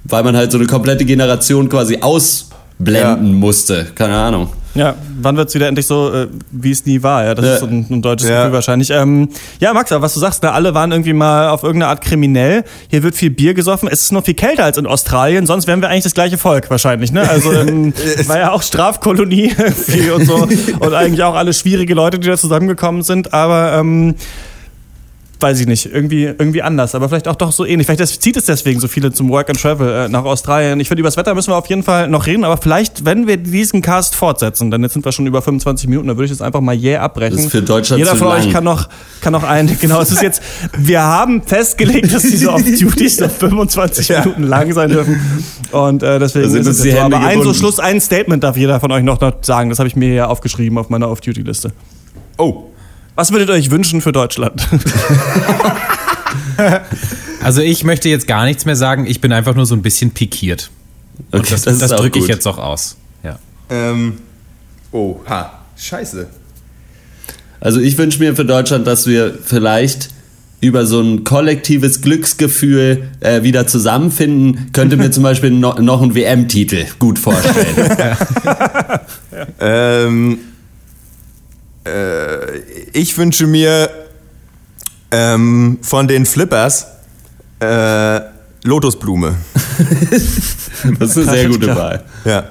weil 0.04 0.22
man 0.24 0.36
halt 0.36 0.52
so 0.52 0.58
eine 0.58 0.66
komplette 0.66 1.06
Generation 1.06 1.68
quasi 1.70 1.98
ausblenden 2.00 3.26
ja. 3.26 3.32
musste. 3.32 3.86
Keine 3.94 4.16
Ahnung. 4.16 4.48
Ja, 4.74 4.94
wann 5.20 5.36
wird 5.36 5.48
es 5.48 5.54
wieder 5.54 5.68
endlich 5.68 5.86
so, 5.86 6.12
äh, 6.12 6.28
wie 6.50 6.70
es 6.70 6.86
nie 6.86 7.02
war? 7.02 7.24
Ja, 7.24 7.34
das 7.34 7.44
ja. 7.44 7.54
ist 7.54 7.60
so 7.60 7.66
ein, 7.66 7.86
ein 7.90 8.02
deutsches 8.02 8.28
ja. 8.28 8.40
Gefühl 8.40 8.52
wahrscheinlich. 8.54 8.90
Ähm, 8.90 9.28
ja, 9.60 9.72
Max, 9.74 9.92
aber 9.92 10.02
was 10.02 10.14
du 10.14 10.20
sagst, 10.20 10.42
ne, 10.42 10.52
alle 10.52 10.74
waren 10.74 10.92
irgendwie 10.92 11.12
mal 11.12 11.48
auf 11.48 11.62
irgendeine 11.62 11.90
Art 11.90 12.00
kriminell. 12.02 12.64
Hier 12.88 13.02
wird 13.02 13.14
viel 13.14 13.30
Bier 13.30 13.52
gesoffen. 13.52 13.88
Es 13.90 14.02
ist 14.02 14.12
noch 14.12 14.24
viel 14.24 14.34
kälter 14.34 14.64
als 14.64 14.78
in 14.78 14.86
Australien, 14.86 15.46
sonst 15.46 15.66
wären 15.66 15.82
wir 15.82 15.88
eigentlich 15.88 16.04
das 16.04 16.14
gleiche 16.14 16.38
Volk 16.38 16.70
wahrscheinlich. 16.70 17.12
Ne? 17.12 17.28
Also 17.28 17.52
ähm, 17.52 17.92
war 18.26 18.38
ja 18.38 18.52
auch 18.52 18.62
Strafkolonie 18.62 19.54
und 20.16 20.24
so 20.24 20.48
und 20.80 20.94
eigentlich 20.94 21.22
auch 21.22 21.34
alle 21.34 21.52
schwierige 21.52 21.94
Leute, 21.94 22.18
die 22.18 22.28
da 22.28 22.36
zusammengekommen 22.36 23.02
sind. 23.02 23.34
Aber 23.34 23.74
ähm, 23.74 24.14
weiß 25.42 25.60
ich 25.60 25.66
nicht, 25.66 25.86
irgendwie, 25.86 26.24
irgendwie 26.24 26.62
anders, 26.62 26.94
aber 26.94 27.08
vielleicht 27.08 27.28
auch 27.28 27.36
doch 27.36 27.52
so 27.52 27.64
ähnlich. 27.64 27.86
Vielleicht 27.86 28.22
zieht 28.22 28.36
es 28.36 28.46
deswegen 28.46 28.80
so 28.80 28.88
viele 28.88 29.12
zum 29.12 29.28
Work 29.30 29.50
and 29.50 29.60
Travel 29.60 30.06
äh, 30.06 30.08
nach 30.08 30.24
Australien. 30.24 30.78
Ich 30.80 30.88
finde, 30.88 31.00
über 31.00 31.08
das 31.08 31.16
Wetter 31.16 31.34
müssen 31.34 31.50
wir 31.50 31.56
auf 31.56 31.66
jeden 31.66 31.82
Fall 31.82 32.08
noch 32.08 32.26
reden, 32.26 32.44
aber 32.44 32.56
vielleicht, 32.56 33.04
wenn 33.04 33.26
wir 33.26 33.36
diesen 33.36 33.82
Cast 33.82 34.14
fortsetzen, 34.14 34.70
dann 34.70 34.82
jetzt 34.82 34.92
sind 34.92 35.04
wir 35.04 35.12
schon 35.12 35.26
über 35.26 35.42
25 35.42 35.88
Minuten, 35.88 36.08
dann 36.08 36.16
würde 36.16 36.26
ich 36.26 36.30
jetzt 36.30 36.42
einfach 36.42 36.60
mal 36.60 36.74
jäh 36.74 36.96
abbrechen. 36.96 37.36
Das 37.36 37.46
ist 37.46 37.50
für 37.50 37.62
Deutschland 37.62 37.98
Jeder 37.98 38.16
von 38.16 38.28
euch 38.28 38.50
kann 38.50 38.64
noch, 38.64 38.88
kann 39.20 39.32
noch 39.32 39.42
ein, 39.42 39.76
genau, 39.80 40.00
es 40.00 40.12
ist 40.12 40.22
jetzt, 40.22 40.42
wir 40.76 41.02
haben 41.02 41.42
festgelegt, 41.42 42.12
dass 42.14 42.22
diese 42.22 42.52
Off-Duties 42.52 43.20
noch 43.20 43.30
25 43.30 44.08
ja. 44.08 44.20
Minuten 44.20 44.44
lang 44.44 44.72
sein 44.72 44.90
dürfen 44.90 45.20
und 45.72 46.02
äh, 46.02 46.18
deswegen 46.18 46.54
ist 46.54 46.66
es 46.66 46.84
jetzt 46.84 46.96
so. 46.96 47.02
Aber 47.02 47.20
ein 47.20 47.42
so 47.42 47.52
Schluss, 47.52 47.80
ein 47.80 48.00
Statement 48.00 48.44
darf 48.44 48.56
jeder 48.56 48.80
von 48.80 48.92
euch 48.92 49.02
noch, 49.02 49.20
noch 49.20 49.32
sagen, 49.42 49.70
das 49.70 49.78
habe 49.78 49.88
ich 49.88 49.96
mir 49.96 50.08
hier 50.08 50.30
aufgeschrieben 50.30 50.78
auf 50.78 50.88
meiner 50.88 51.10
Off-Duty-Liste. 51.10 51.72
Oh. 52.38 52.71
Was 53.14 53.30
würdet 53.32 53.50
ihr 53.50 53.54
euch 53.54 53.70
wünschen 53.70 54.00
für 54.00 54.12
Deutschland? 54.12 54.66
also 57.42 57.60
ich 57.60 57.84
möchte 57.84 58.08
jetzt 58.08 58.26
gar 58.26 58.44
nichts 58.44 58.64
mehr 58.64 58.76
sagen. 58.76 59.06
Ich 59.06 59.20
bin 59.20 59.32
einfach 59.32 59.54
nur 59.54 59.66
so 59.66 59.74
ein 59.74 59.82
bisschen 59.82 60.12
pikiert. 60.12 60.70
Und 61.30 61.40
okay, 61.40 61.50
das, 61.50 61.62
das, 61.62 61.78
das 61.78 61.90
drücke 61.90 62.18
ich 62.18 62.26
jetzt 62.26 62.46
auch 62.46 62.58
aus. 62.58 62.96
Ja. 63.22 63.38
Ähm, 63.68 64.18
oh, 64.92 65.20
ha, 65.28 65.60
scheiße. 65.76 66.26
Also 67.60 67.80
ich 67.80 67.98
wünsche 67.98 68.18
mir 68.18 68.34
für 68.34 68.44
Deutschland, 68.44 68.86
dass 68.86 69.06
wir 69.06 69.38
vielleicht 69.44 70.08
über 70.60 70.86
so 70.86 71.00
ein 71.00 71.24
kollektives 71.24 72.00
Glücksgefühl 72.00 73.10
äh, 73.20 73.42
wieder 73.42 73.66
zusammenfinden, 73.66 74.70
könnte 74.72 74.96
mir 74.96 75.10
zum 75.10 75.24
Beispiel 75.24 75.50
no, 75.50 75.74
noch 75.74 76.00
einen 76.02 76.14
WM-Titel 76.14 76.86
gut 76.98 77.18
vorstellen. 77.18 77.96
ja. 77.98 79.00
ähm, 79.60 80.38
äh, 81.84 82.58
ich 82.92 83.16
wünsche 83.16 83.46
mir 83.46 83.90
ähm, 85.10 85.78
von 85.82 86.08
den 86.08 86.26
Flippers 86.26 86.86
äh, 87.60 88.20
Lotusblume. 88.64 89.36
das 90.98 91.16
ist 91.16 91.28
eine 91.28 91.30
sehr 91.30 91.48
gute 91.48 91.74
Wahl. 91.74 92.04
Ja. 92.24 92.44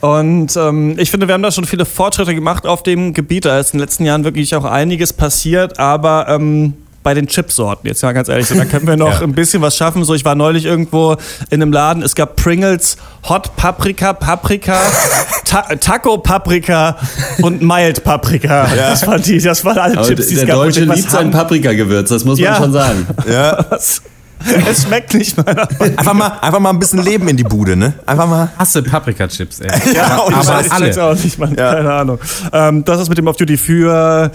Und 0.00 0.56
ähm, 0.56 0.98
ich 0.98 1.10
finde, 1.10 1.28
wir 1.28 1.34
haben 1.34 1.42
da 1.42 1.50
schon 1.50 1.66
viele 1.66 1.84
Fortschritte 1.84 2.34
gemacht 2.34 2.66
auf 2.66 2.82
dem 2.82 3.12
Gebiet. 3.12 3.44
Da 3.44 3.58
ist 3.58 3.74
in 3.74 3.78
den 3.78 3.84
letzten 3.84 4.04
Jahren 4.06 4.24
wirklich 4.24 4.54
auch 4.54 4.64
einiges 4.64 5.12
passiert, 5.12 5.78
aber 5.78 6.26
ähm, 6.28 6.74
bei 7.02 7.14
den 7.14 7.26
Chipsorten, 7.26 7.88
jetzt 7.88 8.02
mal 8.02 8.12
ganz 8.12 8.28
ehrlich, 8.28 8.46
so, 8.46 8.54
da 8.54 8.66
können 8.66 8.86
wir 8.86 8.96
noch 8.96 9.12
ja. 9.20 9.22
ein 9.22 9.32
bisschen 9.32 9.62
was 9.62 9.76
schaffen. 9.76 10.04
So, 10.04 10.14
ich 10.14 10.24
war 10.24 10.34
neulich 10.34 10.66
irgendwo 10.66 11.16
in 11.48 11.62
einem 11.62 11.72
Laden, 11.72 12.02
es 12.02 12.14
gab 12.14 12.36
Pringles 12.36 12.96
Hot 13.28 13.56
Paprika, 13.56 14.12
Paprika, 14.12 14.78
Ta 15.44 15.62
Taco 15.76 16.18
Paprika 16.18 16.96
und 17.42 17.62
Mild 17.62 18.04
Paprika. 18.04 18.68
Ja. 18.74 18.90
Das 18.90 19.06
waren 19.06 19.22
die, 19.22 19.40
das 19.40 19.64
waren 19.64 19.78
alle 19.78 19.98
Aber 19.98 20.06
Chips, 20.06 20.28
die 20.28 20.34
es 20.34 20.40
gab. 20.40 20.48
Der 20.48 20.56
Deutsche 20.56 20.84
liebt 20.84 21.10
sein 21.10 21.30
Paprikagewürz, 21.30 22.10
das 22.10 22.24
muss 22.24 22.38
ja. 22.38 22.52
man 22.52 22.62
schon 22.62 22.72
sagen. 22.72 23.06
Ja. 23.30 23.64
Es 23.70 24.82
schmeckt 24.82 25.12
nicht 25.14 25.36
mal. 25.36 25.68
Einfach 25.78 26.14
mal, 26.14 26.32
einfach 26.40 26.60
mal 26.60 26.70
ein 26.70 26.78
bisschen 26.78 27.02
Leben 27.02 27.28
in 27.28 27.36
die 27.36 27.44
Bude, 27.44 27.76
ne? 27.76 27.92
Einfach 28.06 28.26
mal. 28.26 28.50
Hasse 28.58 28.82
Paprika-Chips, 28.82 29.60
ey. 29.60 29.94
ja, 29.94 30.18
aber, 30.18 30.34
aber 30.34 30.64
alle. 30.70 31.04
Auch 31.04 31.14
nicht, 31.14 31.38
man. 31.38 31.54
Ja. 31.54 31.74
Keine 31.74 31.92
Ahnung. 31.92 32.18
Ähm, 32.50 32.82
das 32.84 33.02
ist 33.02 33.10
mit 33.10 33.18
dem 33.18 33.26
Off-Duty 33.26 33.58
für 33.58 34.32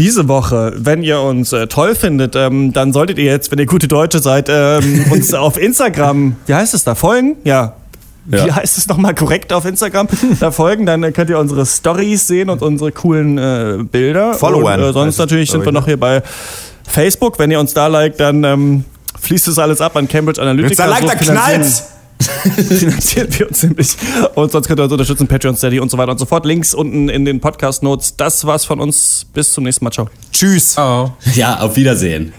diese 0.00 0.28
Woche. 0.28 0.72
Wenn 0.76 1.02
ihr 1.02 1.20
uns 1.20 1.52
äh, 1.52 1.66
toll 1.66 1.94
findet, 1.94 2.34
ähm, 2.34 2.72
dann 2.72 2.92
solltet 2.94 3.18
ihr 3.18 3.26
jetzt, 3.26 3.52
wenn 3.52 3.58
ihr 3.58 3.66
gute 3.66 3.86
Deutsche 3.86 4.18
seid, 4.18 4.48
ähm, 4.48 5.04
uns 5.10 5.34
auf 5.34 5.60
Instagram, 5.60 6.36
wie 6.46 6.54
heißt 6.54 6.72
es 6.72 6.84
da, 6.84 6.94
folgen? 6.94 7.36
Ja, 7.44 7.74
ja. 8.30 8.46
wie 8.46 8.52
heißt 8.52 8.78
es 8.78 8.88
nochmal 8.88 9.14
korrekt 9.14 9.52
auf 9.52 9.66
Instagram, 9.66 10.08
da 10.40 10.50
folgen, 10.50 10.86
dann 10.86 11.12
könnt 11.12 11.28
ihr 11.28 11.38
unsere 11.38 11.66
Stories 11.66 12.26
sehen 12.26 12.48
und 12.48 12.62
unsere 12.62 12.92
coolen 12.92 13.36
äh, 13.36 13.84
Bilder. 13.84 14.32
Followern. 14.32 14.80
Äh, 14.80 14.92
sonst 14.94 15.18
natürlich 15.18 15.50
sind 15.50 15.66
wir 15.66 15.72
noch 15.72 15.84
hier 15.84 16.00
bei 16.00 16.22
Facebook. 16.86 17.38
Wenn 17.38 17.50
ihr 17.50 17.60
uns 17.60 17.74
da 17.74 17.86
liked, 17.86 18.20
dann 18.20 18.42
ähm, 18.42 18.84
fließt 19.20 19.48
es 19.48 19.58
alles 19.58 19.82
ab 19.82 19.96
an 19.96 20.08
Cambridge 20.08 20.40
Analytica. 20.40 20.66
Wenn 20.66 20.72
es 20.72 20.78
da 20.78 20.86
liked, 20.86 21.28
dann 21.28 21.36
knallt's! 21.36 21.84
finanzieren 22.68 23.28
wir 23.38 23.48
uns 23.48 23.62
nämlich. 23.62 23.96
Und 24.34 24.52
sonst 24.52 24.66
könnt 24.68 24.80
ihr 24.80 24.84
uns 24.84 24.92
unterstützen, 24.92 25.26
Patreon, 25.26 25.56
Steady 25.56 25.80
und 25.80 25.90
so 25.90 25.98
weiter 25.98 26.12
und 26.12 26.18
so 26.18 26.26
fort. 26.26 26.44
Links 26.44 26.74
unten 26.74 27.08
in 27.08 27.24
den 27.24 27.40
Podcast-Notes. 27.40 28.16
Das 28.16 28.44
war's 28.44 28.64
von 28.64 28.80
uns. 28.80 29.26
Bis 29.32 29.52
zum 29.52 29.64
nächsten 29.64 29.84
Mal. 29.84 29.90
Ciao. 29.90 30.08
Tschüss. 30.32 30.76
Oh. 30.78 31.10
Ja, 31.34 31.60
auf 31.60 31.76
Wiedersehen. 31.76 32.32